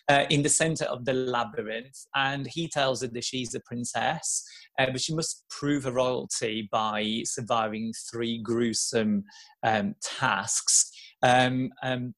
[0.07, 2.05] uh, in the center of the labyrinth.
[2.15, 4.43] And he tells her that she's a princess,
[4.80, 9.24] uh, but she must prove her royalty by surviving three gruesome
[9.63, 10.91] um, tasks.
[11.22, 12.13] Um, um,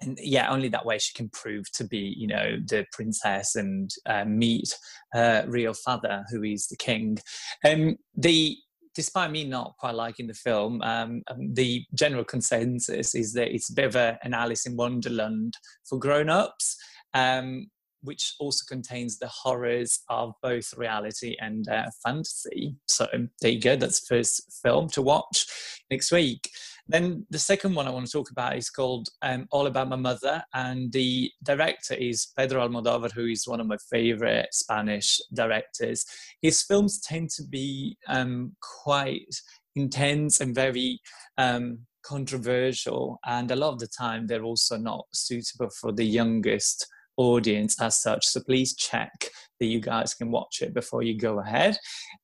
[0.00, 3.90] and yeah, only that way she can prove to be, you know, the princess and
[4.06, 4.76] uh, meet
[5.12, 7.18] her real father, who is the king.
[7.64, 8.56] Um, the
[8.94, 13.70] despite me not quite liking the film, um, um, the general consensus is that it's
[13.70, 15.54] a bit of a, an Alice in Wonderland
[15.88, 16.76] for grown-ups,
[17.12, 17.66] um,
[18.02, 22.76] which also contains the horrors of both reality and uh, fantasy.
[22.86, 23.06] So
[23.40, 23.76] there you go.
[23.76, 25.46] That's the first film to watch
[25.90, 26.48] next week.
[26.86, 29.96] Then the second one I want to talk about is called um, All About My
[29.96, 36.04] Mother, and the director is Pedro Almodovar, who is one of my favorite Spanish directors.
[36.42, 39.34] His films tend to be um, quite
[39.76, 41.00] intense and very
[41.38, 46.86] um, controversial, and a lot of the time they're also not suitable for the youngest
[47.16, 48.26] audience as such.
[48.26, 49.28] So please check
[49.60, 51.76] that you guys can watch it before you go ahead.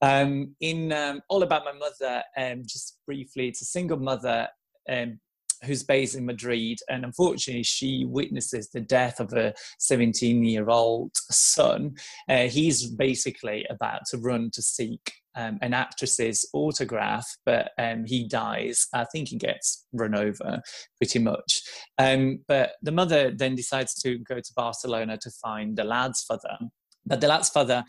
[0.02, 4.48] Um, in um, All About My Mother, um, just briefly, it's a single mother
[4.88, 5.20] um,
[5.64, 11.12] who's based in Madrid, and unfortunately, she witnesses the death of a 17 year old
[11.30, 11.94] son.
[12.28, 18.26] Uh, he's basically about to run to seek um, an actress's autograph, but um, he
[18.26, 18.86] dies.
[18.92, 20.60] I think he gets run over
[20.96, 21.62] pretty much.
[21.98, 26.58] Um, but the mother then decides to go to Barcelona to find the lad's father.
[27.06, 27.84] But the lad's father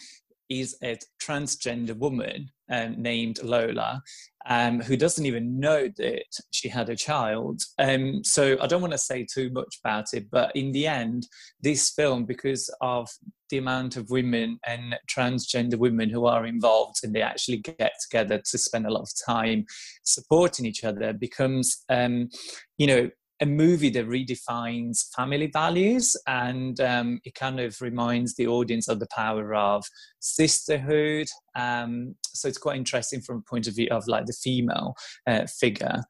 [0.52, 4.02] is a transgender woman um, named Lola,
[4.48, 7.62] um, who doesn't even know that she had a child.
[7.80, 11.28] Um, so I don't want to say too much about it, but in the end,
[11.62, 13.08] this film, because of
[13.50, 18.42] the amount of women and transgender women who are involved and they actually get together
[18.50, 19.66] to spend a lot of time
[20.04, 22.30] supporting each other, becomes, um,
[22.78, 23.10] you know,
[23.42, 29.00] a movie that redefines family values and um, it kind of reminds the audience of
[29.00, 29.84] the power of
[30.20, 31.28] sisterhood.
[31.56, 34.94] Um, so it's quite interesting from a point of view of like the female
[35.26, 36.04] uh, figure.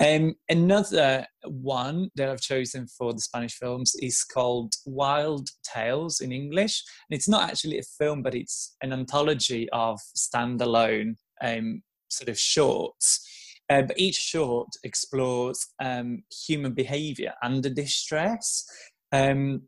[0.00, 6.30] Um, another one that I've chosen for the Spanish films is called Wild Tales in
[6.30, 6.84] English.
[7.10, 12.38] And it's not actually a film, but it's an anthology of standalone um, sort of
[12.38, 13.26] shorts
[13.70, 18.64] uh, but each short explores um, human behavior under distress.
[19.12, 19.62] Um,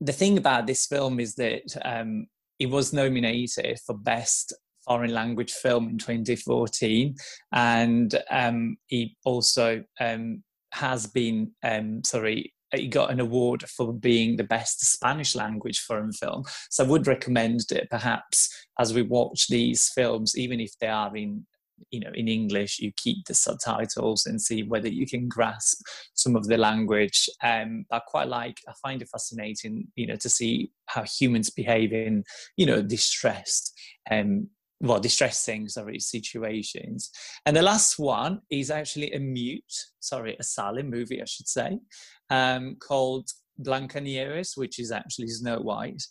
[0.00, 2.26] the thing about this film is that um,
[2.58, 4.52] it was nominated for Best
[4.84, 7.14] Foreign Language Film in 2014,
[7.52, 10.42] and um, he also um,
[10.72, 16.12] has been, um, sorry, it got an award for being the best Spanish language foreign
[16.12, 16.42] film.
[16.70, 18.48] So I would recommend it perhaps
[18.78, 21.46] as we watch these films, even if they are in
[21.90, 25.78] you know in english you keep the subtitles and see whether you can grasp
[26.14, 30.28] some of the language um i quite like i find it fascinating you know to
[30.28, 32.24] see how humans behave in
[32.56, 33.72] you know distressed
[34.10, 34.48] um
[34.80, 37.10] well distressing sorry situations
[37.46, 41.78] and the last one is actually a mute sorry a silent movie i should say
[42.30, 43.28] um called
[43.60, 46.02] Blancanieves, which is actually Snow White.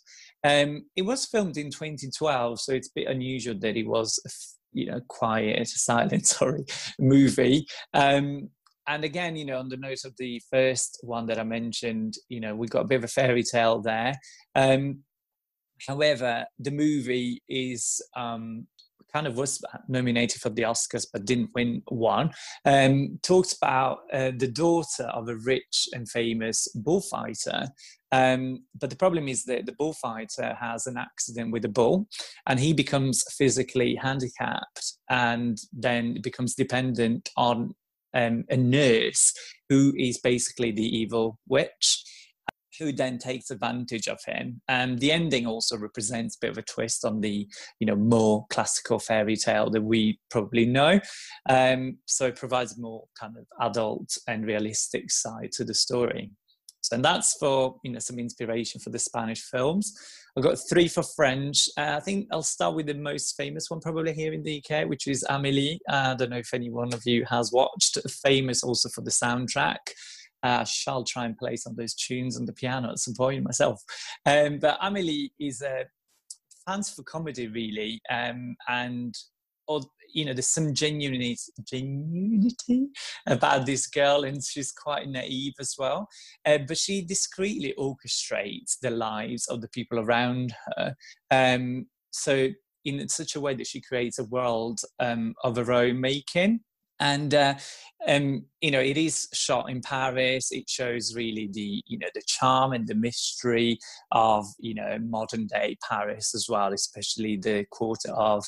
[0.44, 4.86] Um, it was filmed in 2012, so it's a bit unusual that it was, you
[4.86, 6.64] know, quiet, silent, sorry,
[6.98, 7.66] movie.
[7.94, 8.50] Um,
[8.88, 12.40] and again, you know, on the note of the first one that I mentioned, you
[12.40, 14.14] know, we got a bit of a fairy tale there.
[14.56, 15.00] Um,
[15.86, 18.66] however, the movie is um,
[19.12, 22.30] kind of was nominated for the Oscars but didn't win one,
[22.64, 27.68] um, talks about uh, the daughter of a rich and famous bullfighter.
[28.10, 32.08] Um, but the problem is that the bullfighter has an accident with a bull
[32.46, 37.74] and he becomes physically handicapped and then becomes dependent on
[38.14, 39.32] um, a nurse
[39.70, 42.04] who is basically the evil witch
[42.82, 44.60] who then takes advantage of him.
[44.68, 47.48] And the ending also represents a bit of a twist on the,
[47.80, 51.00] you know, more classical fairy tale that we probably know.
[51.48, 56.30] Um, so it provides a more kind of adult and realistic side to the story.
[56.82, 59.94] So, and that's for you know some inspiration for the Spanish films.
[60.36, 61.68] I've got three for French.
[61.78, 64.88] Uh, I think I'll start with the most famous one probably here in the UK,
[64.88, 65.78] which is Amélie.
[65.88, 67.98] Uh, I don't know if any one of you has watched.
[68.24, 69.76] Famous also for the soundtrack.
[70.42, 73.44] I shall try and play some of those tunes on the piano at some point
[73.44, 73.82] myself.
[74.26, 75.84] Um, but Amelie is a
[76.66, 79.14] fans for comedy really, um, and
[79.68, 79.80] or,
[80.12, 82.86] you know there's some genuinity, genuinity
[83.26, 86.08] about this girl, and she's quite naive as well.
[86.44, 90.94] Uh, but she discreetly orchestrates the lives of the people around her.
[91.30, 92.48] Um, so
[92.84, 96.60] in such a way that she creates a world um, of her own making
[97.02, 97.54] and uh,
[98.06, 100.50] um, you know it is shot in paris.
[100.52, 103.78] It shows really the you know the charm and the mystery
[104.12, 108.44] of you know modern day paris as well especially the quarter of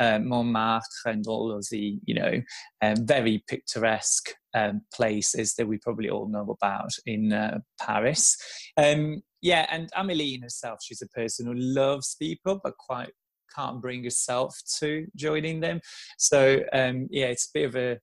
[0.00, 2.40] uh, montmartre and all of the you know
[2.82, 8.36] um, very picturesque um, places that we probably all know about in uh, paris.
[8.76, 13.12] Um, yeah and amelie herself she's a person who loves people but quite
[13.58, 15.80] can't bring herself to joining them.
[16.18, 17.98] So um, yeah, it's a bit of a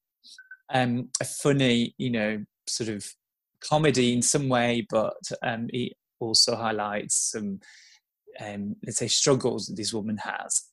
[0.74, 3.06] um, a funny, you know, sort of
[3.62, 7.60] comedy in some way, but um, it also highlights some,
[8.44, 10.64] um, let's say, struggles that this woman has.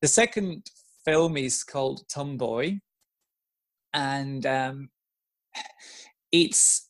[0.00, 0.66] The second
[1.04, 2.78] film is called Tomboy,
[3.92, 4.88] and um,
[6.30, 6.88] it's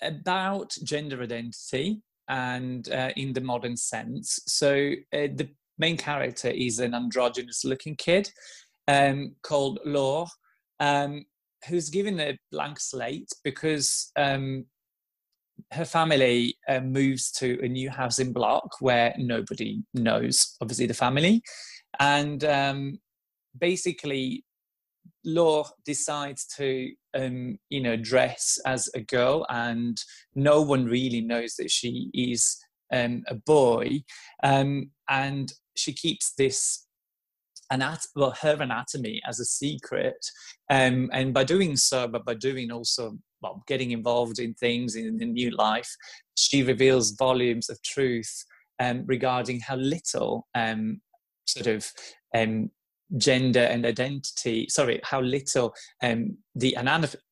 [0.00, 4.38] about gender identity and uh, in the modern sense.
[4.46, 8.30] So uh, the main character is an androgynous looking kid
[8.86, 10.26] um, called Laure,
[10.80, 11.24] um,
[11.68, 14.64] who's given a blank slate because um,
[15.72, 21.42] her family uh, moves to a new housing block where nobody knows, obviously, the family.
[21.98, 22.98] And um,
[23.58, 24.44] basically,
[25.24, 30.00] Laure decides to, um, you know, dress as a girl, and
[30.34, 32.56] no one really knows that she is
[32.92, 34.02] um, a boy.
[34.42, 36.86] Um, and she keeps this
[37.70, 40.18] anat- well, her anatomy as a secret.
[40.70, 45.22] Um, and by doing so, but by doing also, well, getting involved in things in
[45.22, 45.90] a new life,
[46.34, 48.44] she reveals volumes of truth
[48.80, 51.00] um, regarding how little um,
[51.46, 51.86] sort of
[52.34, 52.70] um,
[53.16, 56.76] gender and identity sorry how little um, the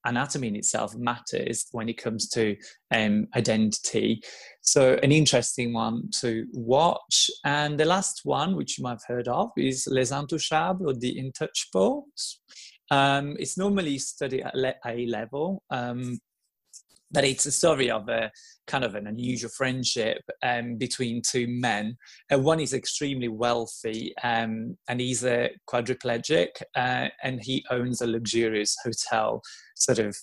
[0.05, 2.57] anatomy in itself matters when it comes to
[2.95, 4.23] um, identity.
[4.61, 7.29] So an interesting one to watch.
[7.45, 11.21] And the last one which you might have heard of is les intouchables or the
[11.21, 12.37] intouchables.
[12.91, 15.63] Um, it's normally studied at a level.
[15.71, 16.19] Um,
[17.11, 18.31] but it's a story of a
[18.67, 21.97] kind of an unusual friendship um, between two men.
[22.33, 28.07] Uh, one is extremely wealthy um, and he's a quadriplegic uh, and he owns a
[28.07, 29.43] luxurious hotel,
[29.75, 30.17] sort of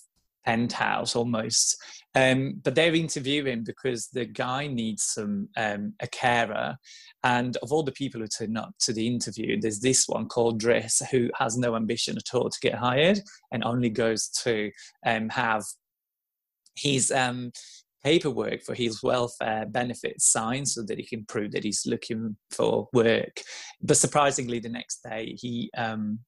[0.44, 1.76] penthouse almost.
[2.14, 6.76] Um, but they're interviewing because the guy needs some um, a carer,
[7.24, 10.62] and of all the people who turn up to the interview, there's this one called
[10.62, 13.20] Driss who has no ambition at all to get hired
[13.50, 14.70] and only goes to
[15.04, 15.64] um, have
[16.76, 17.52] his um,
[18.04, 22.88] paperwork for his welfare benefits signed so that he can prove that he's looking for
[22.92, 23.40] work.
[23.82, 26.20] But surprisingly, the next day he um,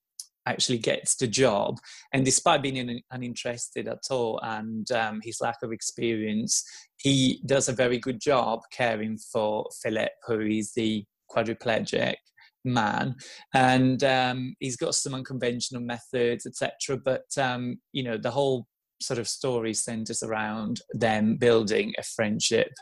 [0.47, 1.77] actually gets the job,
[2.12, 6.64] and despite being uninterested at all and um, his lack of experience,
[6.97, 12.14] he does a very good job caring for Philip, who is the quadriplegic
[12.64, 13.14] man
[13.55, 18.66] and um, he's got some unconventional methods etc but um, you know the whole
[19.01, 22.73] sort of story centers around them building a friendship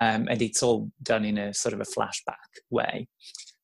[0.00, 3.08] um, and it's all done in a sort of a flashback way.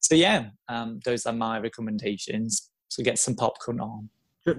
[0.01, 2.71] So yeah um, those are my recommendations.
[2.89, 4.09] So get some popcorn on.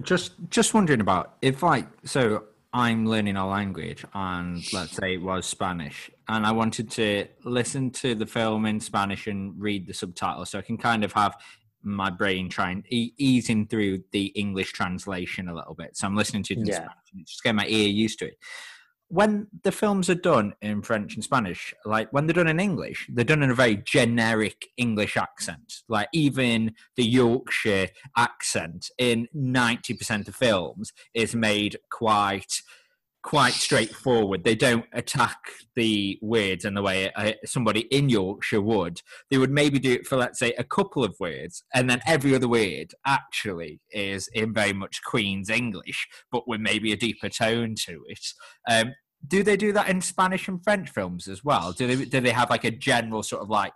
[0.02, 2.42] Just just wondering about if i so
[2.76, 7.90] I'm learning a language, and let's say it was Spanish, and I wanted to listen
[7.92, 11.36] to the film in Spanish and read the subtitles, so I can kind of have
[11.86, 15.96] my brain trying e- easing through the English translation a little bit.
[15.96, 16.74] So I'm listening to it in yeah.
[16.74, 18.38] Spanish, and just get my ear used to it.
[19.08, 23.08] When the films are done in French and Spanish, like when they're done in English,
[23.12, 25.82] they're done in a very generic English accent.
[25.88, 32.62] Like even the Yorkshire accent in 90% of films is made quite
[33.26, 34.44] quite straightforward.
[34.44, 35.36] They don't attack
[35.74, 37.10] the words in the way
[37.44, 39.02] somebody in Yorkshire would.
[39.32, 42.36] They would maybe do it for, let's say, a couple of words, and then every
[42.36, 47.74] other word actually is in very much Queen's English, but with maybe a deeper tone
[47.86, 48.24] to it.
[48.70, 48.94] Um,
[49.26, 51.72] do they do that in Spanish and French films as well?
[51.72, 53.72] Do they do they have like a general sort of like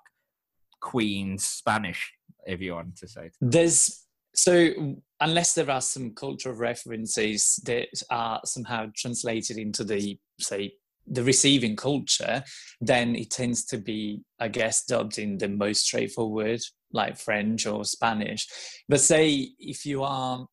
[0.80, 2.12] Queen's Spanish,
[2.46, 3.30] if you want to say?
[3.40, 10.72] There's so unless there are some cultural references that are somehow translated into the say
[11.06, 12.42] the receiving culture,
[12.80, 16.60] then it tends to be, I guess, dubbed in the most straightforward,
[16.92, 18.46] like French or Spanish.
[18.88, 20.46] But say if you are,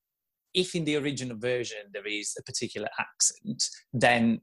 [0.54, 3.64] if in the original version there is a particular accent,
[3.94, 4.42] then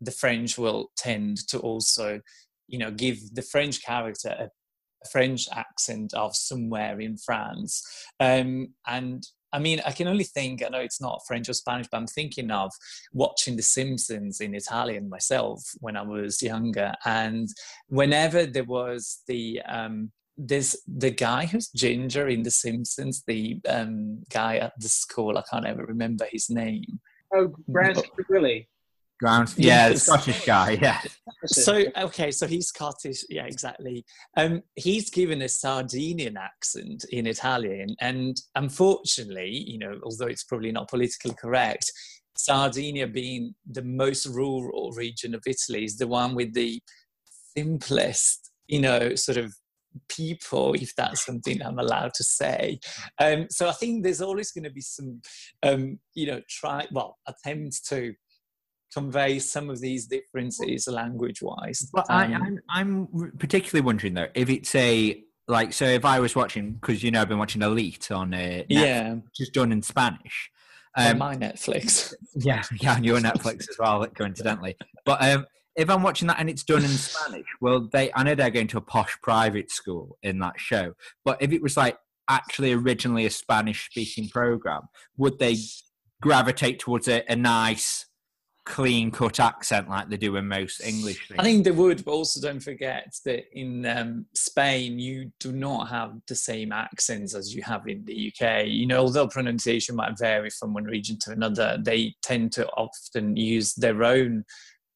[0.00, 2.20] the French will tend to also,
[2.68, 4.50] you know, give the French character
[5.02, 7.82] a French accent of somewhere in France.
[8.20, 9.22] Um, and
[9.56, 12.06] I mean, I can only think, I know it's not French or Spanish, but I'm
[12.06, 12.70] thinking of
[13.14, 16.92] watching The Simpsons in Italian myself when I was younger.
[17.06, 17.48] And
[17.88, 24.24] whenever there was the, um, there's the guy who's ginger in The Simpsons, the um,
[24.30, 27.00] guy at the school, I can't ever remember his name.
[27.34, 27.54] Oh,
[28.28, 28.68] Willie.
[29.18, 31.00] Ground, yeah, Scottish guy, yeah.
[31.46, 34.04] So okay, so he's Scottish, yeah, exactly.
[34.36, 40.70] Um, he's given a Sardinian accent in Italian, and unfortunately, you know, although it's probably
[40.70, 41.90] not politically correct,
[42.36, 46.80] Sardinia being the most rural region of Italy is the one with the
[47.56, 49.54] simplest, you know, sort of
[50.08, 52.80] people, if that's something I'm allowed to say.
[53.18, 55.22] Um, so I think there's always going to be some,
[55.62, 58.14] um, you know, try well attempts to
[58.92, 61.88] convey some of these differences language wise.
[61.92, 66.20] But um, I, I'm, I'm particularly wondering though if it's a like so if I
[66.20, 69.72] was watching because you know I've been watching Elite on uh, Netflix, yeah, just done
[69.72, 70.50] in Spanish.
[70.96, 72.14] Um, on my Netflix.
[72.38, 74.76] Yeah, yeah, on your Netflix as well, coincidentally.
[75.06, 78.34] But um, if I'm watching that and it's done in Spanish, well, they I know
[78.34, 80.92] they're going to a posh private school in that show.
[81.24, 81.98] But if it was like
[82.28, 84.82] actually originally a Spanish speaking program,
[85.16, 85.56] would they
[86.20, 88.05] gravitate towards a, a nice
[88.66, 91.38] clean cut accent like they do in most English things.
[91.38, 95.88] I think they would, but also don't forget that in um, Spain you do not
[95.88, 98.66] have the same accents as you have in the UK.
[98.66, 103.36] You know, although pronunciation might vary from one region to another, they tend to often
[103.36, 104.44] use their own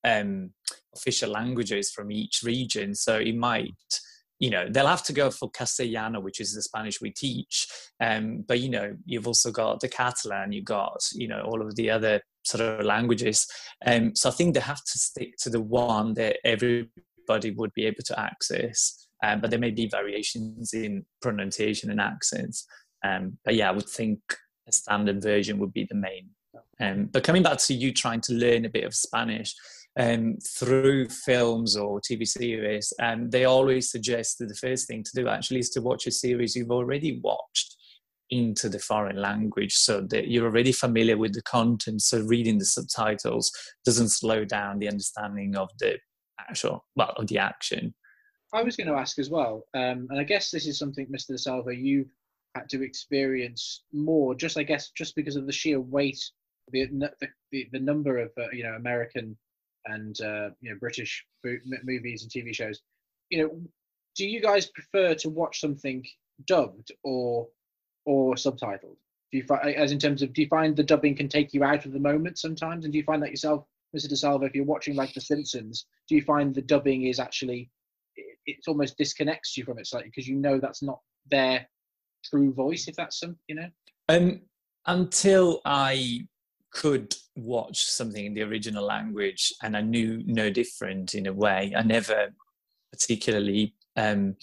[0.05, 0.51] um,
[0.95, 2.95] official languages from each region.
[2.95, 3.71] So it might
[4.41, 7.69] you know they'll have to go for castellano which is the spanish we teach
[8.01, 11.77] um, but you know you've also got the catalan you've got you know all of
[11.77, 13.47] the other sort of languages.
[13.85, 17.87] Um, so I think they have to stick to the one that everybody would be
[17.87, 19.07] able to access.
[19.23, 22.67] Um, but there may be variations in pronunciation and accents.
[23.05, 24.21] Um, but yeah, I would think
[24.69, 26.31] a standard version would be the main.
[26.81, 29.55] Um, but coming back to you trying to learn a bit of Spanish
[29.99, 35.11] um, through films or TV series, and they always suggest that the first thing to
[35.15, 37.77] do actually is to watch a series you've already watched
[38.31, 42.01] into the foreign language so that you're already familiar with the content.
[42.01, 43.51] So reading the subtitles
[43.85, 45.99] doesn't slow down the understanding of the
[46.39, 47.95] actual well of the action.
[48.53, 51.39] I was going to ask as well um, and i guess this is something mr
[51.39, 52.11] salva you've
[52.55, 56.19] had to experience more just i guess just because of the sheer weight
[56.73, 56.89] the
[57.53, 59.37] the, the number of uh, you know american
[59.87, 61.25] and uh, you know british
[61.83, 62.81] movies and tv shows
[63.31, 63.61] you know
[64.17, 66.05] do you guys prefer to watch something
[66.47, 67.49] dubbed or
[68.05, 68.97] or subtitled?
[69.31, 71.63] Do you find, as in terms of, do you find the dubbing can take you
[71.63, 72.85] out of the moment sometimes?
[72.85, 73.65] And do you find that yourself,
[73.97, 74.11] Mr.
[74.11, 77.71] DeSalvo, if you're watching like The Simpsons, do you find the dubbing is actually,
[78.17, 80.99] it, it almost disconnects you from it slightly because you know that's not
[81.31, 81.69] their
[82.25, 83.69] true voice, if that's some, you know?
[84.09, 84.41] Um,
[84.87, 86.27] until I
[86.73, 91.73] could watch something in the original language and I knew no different in a way,
[91.77, 92.31] I never
[92.93, 94.37] particularly um,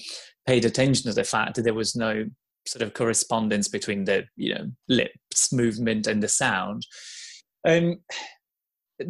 [0.46, 2.26] paid attention to the fact that there was no
[2.66, 6.86] sort of correspondence between the you know lips movement and the sound.
[7.66, 8.00] Um,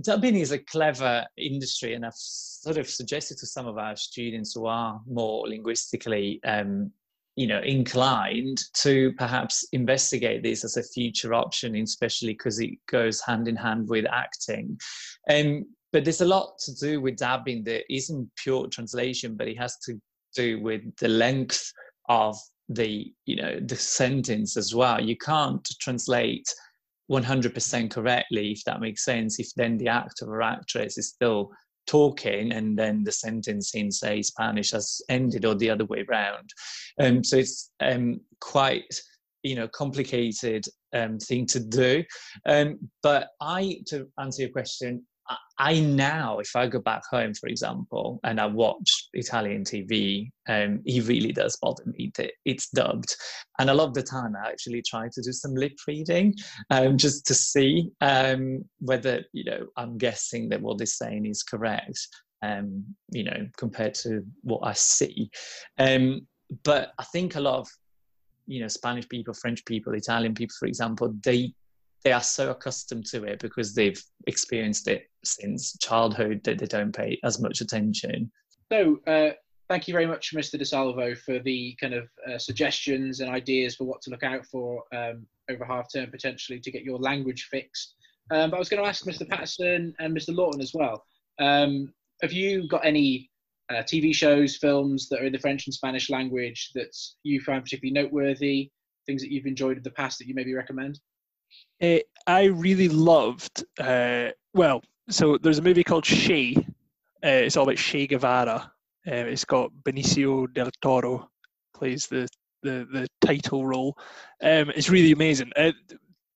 [0.01, 4.53] dubbing is a clever industry, and I've sort of suggested to some of our students
[4.53, 6.91] who are more linguistically um,
[7.37, 13.21] you know inclined to perhaps investigate this as a future option especially because it goes
[13.21, 14.77] hand in hand with acting.
[15.29, 19.57] Um, but there's a lot to do with dubbing that isn't pure translation but it
[19.57, 20.01] has to
[20.35, 21.71] do with the length
[22.09, 22.35] of
[22.69, 24.99] the you know the sentence as well.
[24.99, 26.47] You can't translate
[27.09, 31.51] 100% correctly if that makes sense if then the actor or actress is still
[31.87, 36.49] talking and then the sentence in say spanish has ended or the other way around.
[36.99, 38.93] Um, so it's um, quite
[39.43, 42.03] you know complicated um, thing to do.
[42.45, 45.05] Um, but i to answer your question
[45.59, 50.81] I now, if I go back home, for example, and I watch Italian TV, um,
[50.85, 53.15] it really does bother me that it's dubbed.
[53.59, 56.35] And a lot of the time, I actually try to do some lip reading
[56.69, 61.41] um, just to see um, whether, you know, I'm guessing that what they're saying is
[61.41, 62.07] correct,
[62.43, 65.29] um, you know, compared to what I see.
[65.79, 66.27] Um,
[66.63, 67.67] but I think a lot of,
[68.45, 71.53] you know, Spanish people, French people, Italian people, for example, they
[72.03, 76.95] they are so accustomed to it because they've experienced it since childhood that they don't
[76.95, 78.31] pay as much attention.
[78.71, 79.31] So, uh,
[79.69, 80.59] thank you very much, Mr.
[80.59, 84.83] DeSalvo, for the kind of uh, suggestions and ideas for what to look out for
[84.93, 87.95] um, over half term potentially to get your language fixed.
[88.31, 89.27] Um, but I was going to ask Mr.
[89.27, 90.35] Patterson and Mr.
[90.35, 91.03] Lawton as well.
[91.39, 93.29] Um, have you got any
[93.69, 97.63] uh, TV shows, films that are in the French and Spanish language that you find
[97.63, 98.71] particularly noteworthy?
[99.05, 100.99] Things that you've enjoyed in the past that you maybe recommend?
[101.81, 103.63] Uh, I really loved.
[103.79, 106.55] Uh, well, so there's a movie called Che.
[106.57, 108.71] Uh, it's all about Che Guevara.
[109.05, 111.29] It's got Benicio del Toro
[111.73, 112.27] plays the
[112.63, 113.97] the, the title role.
[114.41, 115.51] Um, it's really amazing.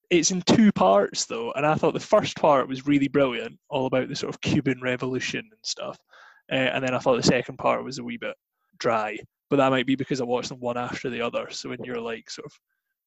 [0.09, 3.87] It's in two parts though, and I thought the first part was really brilliant, all
[3.87, 5.97] about the sort of Cuban Revolution and stuff.
[6.49, 8.35] And then I thought the second part was a wee bit
[8.77, 9.17] dry,
[9.49, 11.47] but that might be because I watched them one after the other.
[11.49, 12.53] So when you're like sort of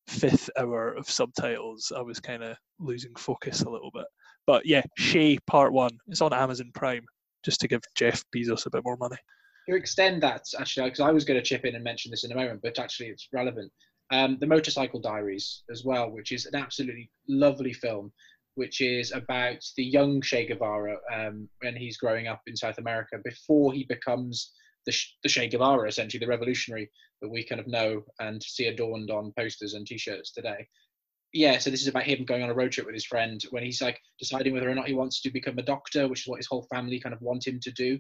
[0.07, 4.07] fifth hour of subtitles, I was kind of losing focus a little bit.
[4.47, 5.97] But yeah, Che Part One.
[6.09, 7.05] It's on Amazon Prime,
[7.45, 9.17] just to give Jeff Bezos a bit more money.
[9.69, 12.33] To extend that, actually, because I was going to chip in and mention this in
[12.33, 13.73] a moment, but actually it's relevant.
[14.11, 18.13] Um, the Motorcycle Diaries as well, which is an absolutely lovely film,
[18.57, 23.17] which is about the young Che Guevara um, when he's growing up in South America
[23.25, 24.53] before he becomes
[24.87, 26.91] the, the Che Guevara, essentially the revolutionary
[27.23, 30.67] that we kind of know and see adorned on posters and T-shirts today.
[31.33, 33.65] Yeah, so this is about him going on a road trip with his friend when
[33.65, 36.39] he's like deciding whether or not he wants to become a doctor, which is what
[36.39, 37.99] his whole family kind of want him to do.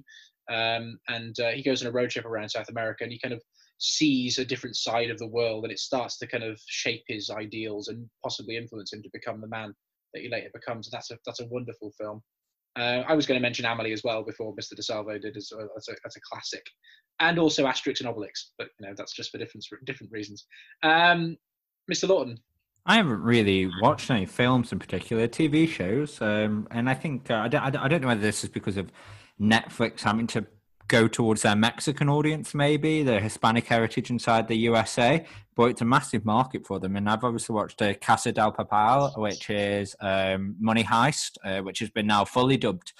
[0.49, 3.35] Um, and uh, he goes on a road trip around South America and he kind
[3.35, 3.43] of
[3.79, 7.29] sees a different side of the world and it starts to kind of shape his
[7.29, 9.75] ideals and possibly influence him to become the man
[10.13, 10.89] that he later becomes.
[10.91, 12.23] That's a that's a wonderful film.
[12.77, 14.75] Uh, I was going to mention Amelie as well before Mr.
[14.79, 16.65] DeSalvo did as, as, a, as a classic,
[17.21, 20.47] and also Asterix and Obelix, but you know that's just for different different reasons.
[20.83, 21.37] Um,
[21.91, 22.09] Mr.
[22.09, 22.39] Lawton.
[22.87, 27.37] I haven't really watched any films in particular, TV shows, um, and I think uh,
[27.37, 28.93] I, don't, I don't know whether this is because of
[29.41, 30.45] Netflix having to
[30.89, 35.25] go towards their Mexican audience, maybe their Hispanic heritage inside the USA.
[35.57, 39.17] But it's a massive market for them, and I've obviously watched uh, Casa del Papel,
[39.19, 42.93] which is um, Money Heist, uh, which has been now fully dubbed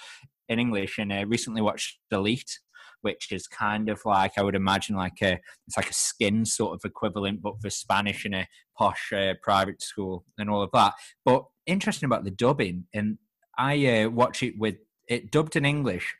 [0.47, 2.59] in English, and I recently watched Elite,
[3.01, 6.73] which is kind of like I would imagine like a it's like a Skins sort
[6.73, 8.47] of equivalent, but for Spanish in a
[8.77, 10.93] posh uh, private school and all of that.
[11.25, 13.17] But interesting about the dubbing, and
[13.57, 14.75] I uh, watch it with
[15.09, 16.15] it dubbed in English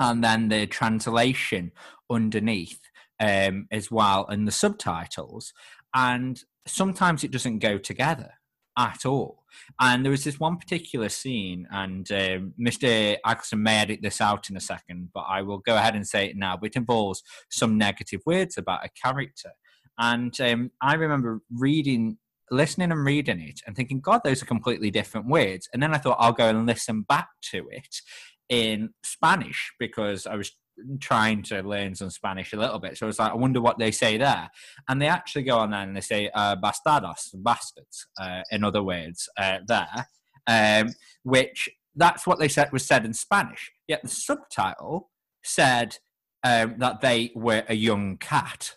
[0.00, 1.72] and then the translation
[2.10, 2.80] underneath
[3.20, 5.52] um, as well and the subtitles.
[5.94, 8.32] And sometimes it doesn't go together
[8.76, 9.44] at all.
[9.80, 13.16] And there was this one particular scene, and um, Mr.
[13.24, 16.26] Axon may edit this out in a second, but I will go ahead and say
[16.26, 16.56] it now.
[16.56, 19.50] But it involves some negative words about a character.
[19.96, 22.18] And um, I remember reading,
[22.50, 25.68] listening and reading it and thinking, God, those are completely different words.
[25.72, 28.00] And then I thought, I'll go and listen back to it
[28.48, 30.52] in Spanish because I was
[31.00, 32.98] trying to learn some Spanish a little bit.
[32.98, 34.50] So I was like, I wonder what they say there.
[34.88, 38.82] And they actually go on there and they say uh, bastardos, bastards, uh, in other
[38.82, 40.08] words, uh, there,
[40.46, 40.92] um,
[41.22, 43.70] which that's what they said was said in Spanish.
[43.86, 45.10] Yet the subtitle
[45.42, 45.98] said
[46.42, 48.76] um, that they were a young cat.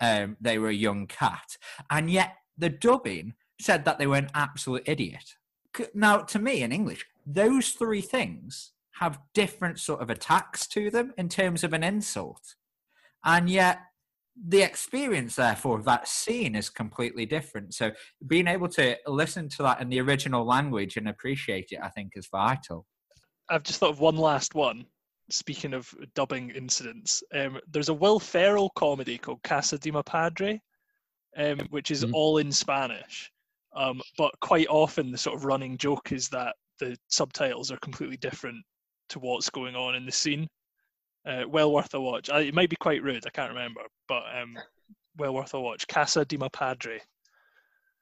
[0.00, 1.56] Um, they were a young cat.
[1.90, 5.36] And yet the dubbing said that they were an absolute idiot.
[5.94, 11.12] Now, to me in English, those three things have different sort of attacks to them
[11.16, 12.54] in terms of an insult.
[13.24, 13.80] And yet,
[14.36, 17.74] the experience, therefore, of that scene is completely different.
[17.74, 17.92] So
[18.26, 22.12] being able to listen to that in the original language and appreciate it, I think,
[22.16, 22.86] is vital.
[23.48, 24.86] I've just thought of one last one.
[25.30, 30.60] Speaking of dubbing incidents, um, there's a Will Ferrell comedy called Casa de Mi Padre,
[31.36, 32.12] um, which is Mhm.
[32.14, 33.30] all in Spanish.
[33.74, 38.16] Um, but quite often, the sort of running joke is that the subtitles are completely
[38.16, 38.64] different
[39.12, 40.48] to what's going on in the scene.
[41.24, 42.30] Uh, well worth a watch.
[42.30, 44.58] I, it might be quite rude, I can't remember, but um,
[45.16, 45.86] well worth a watch.
[45.86, 47.00] Casa de Mi Padre.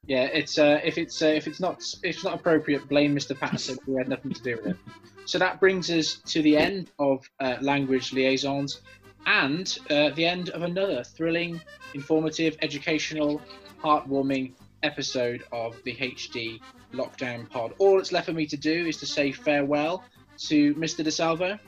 [0.07, 3.39] Yeah, it's uh, if it's uh, if it's not if it's not appropriate, blame Mr.
[3.39, 3.77] Patterson.
[3.85, 4.77] we had nothing to do with it.
[5.25, 8.81] So that brings us to the end of uh, language liaisons,
[9.27, 11.61] and uh, the end of another thrilling,
[11.93, 13.39] informative, educational,
[13.83, 16.59] heartwarming episode of the HD
[16.93, 17.73] Lockdown Pod.
[17.77, 20.03] All that's left for me to do is to say farewell
[20.47, 21.05] to Mr.
[21.05, 21.59] DeSalvo.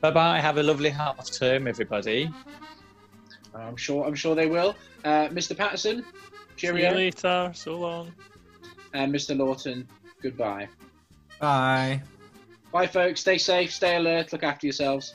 [0.00, 0.40] Bye bye.
[0.40, 2.30] Have a lovely half term, everybody.
[3.54, 4.74] I'm sure I'm sure they will.
[5.04, 5.56] Uh, Mr.
[5.56, 6.04] Patterson,
[6.56, 7.50] See you later.
[7.54, 8.12] So long.
[8.94, 9.36] and Mr.
[9.36, 9.86] Lawton,
[10.22, 10.68] goodbye.
[11.40, 12.02] Bye.
[12.72, 13.20] Bye, folks.
[13.20, 15.14] Stay safe, stay alert, look after yourselves.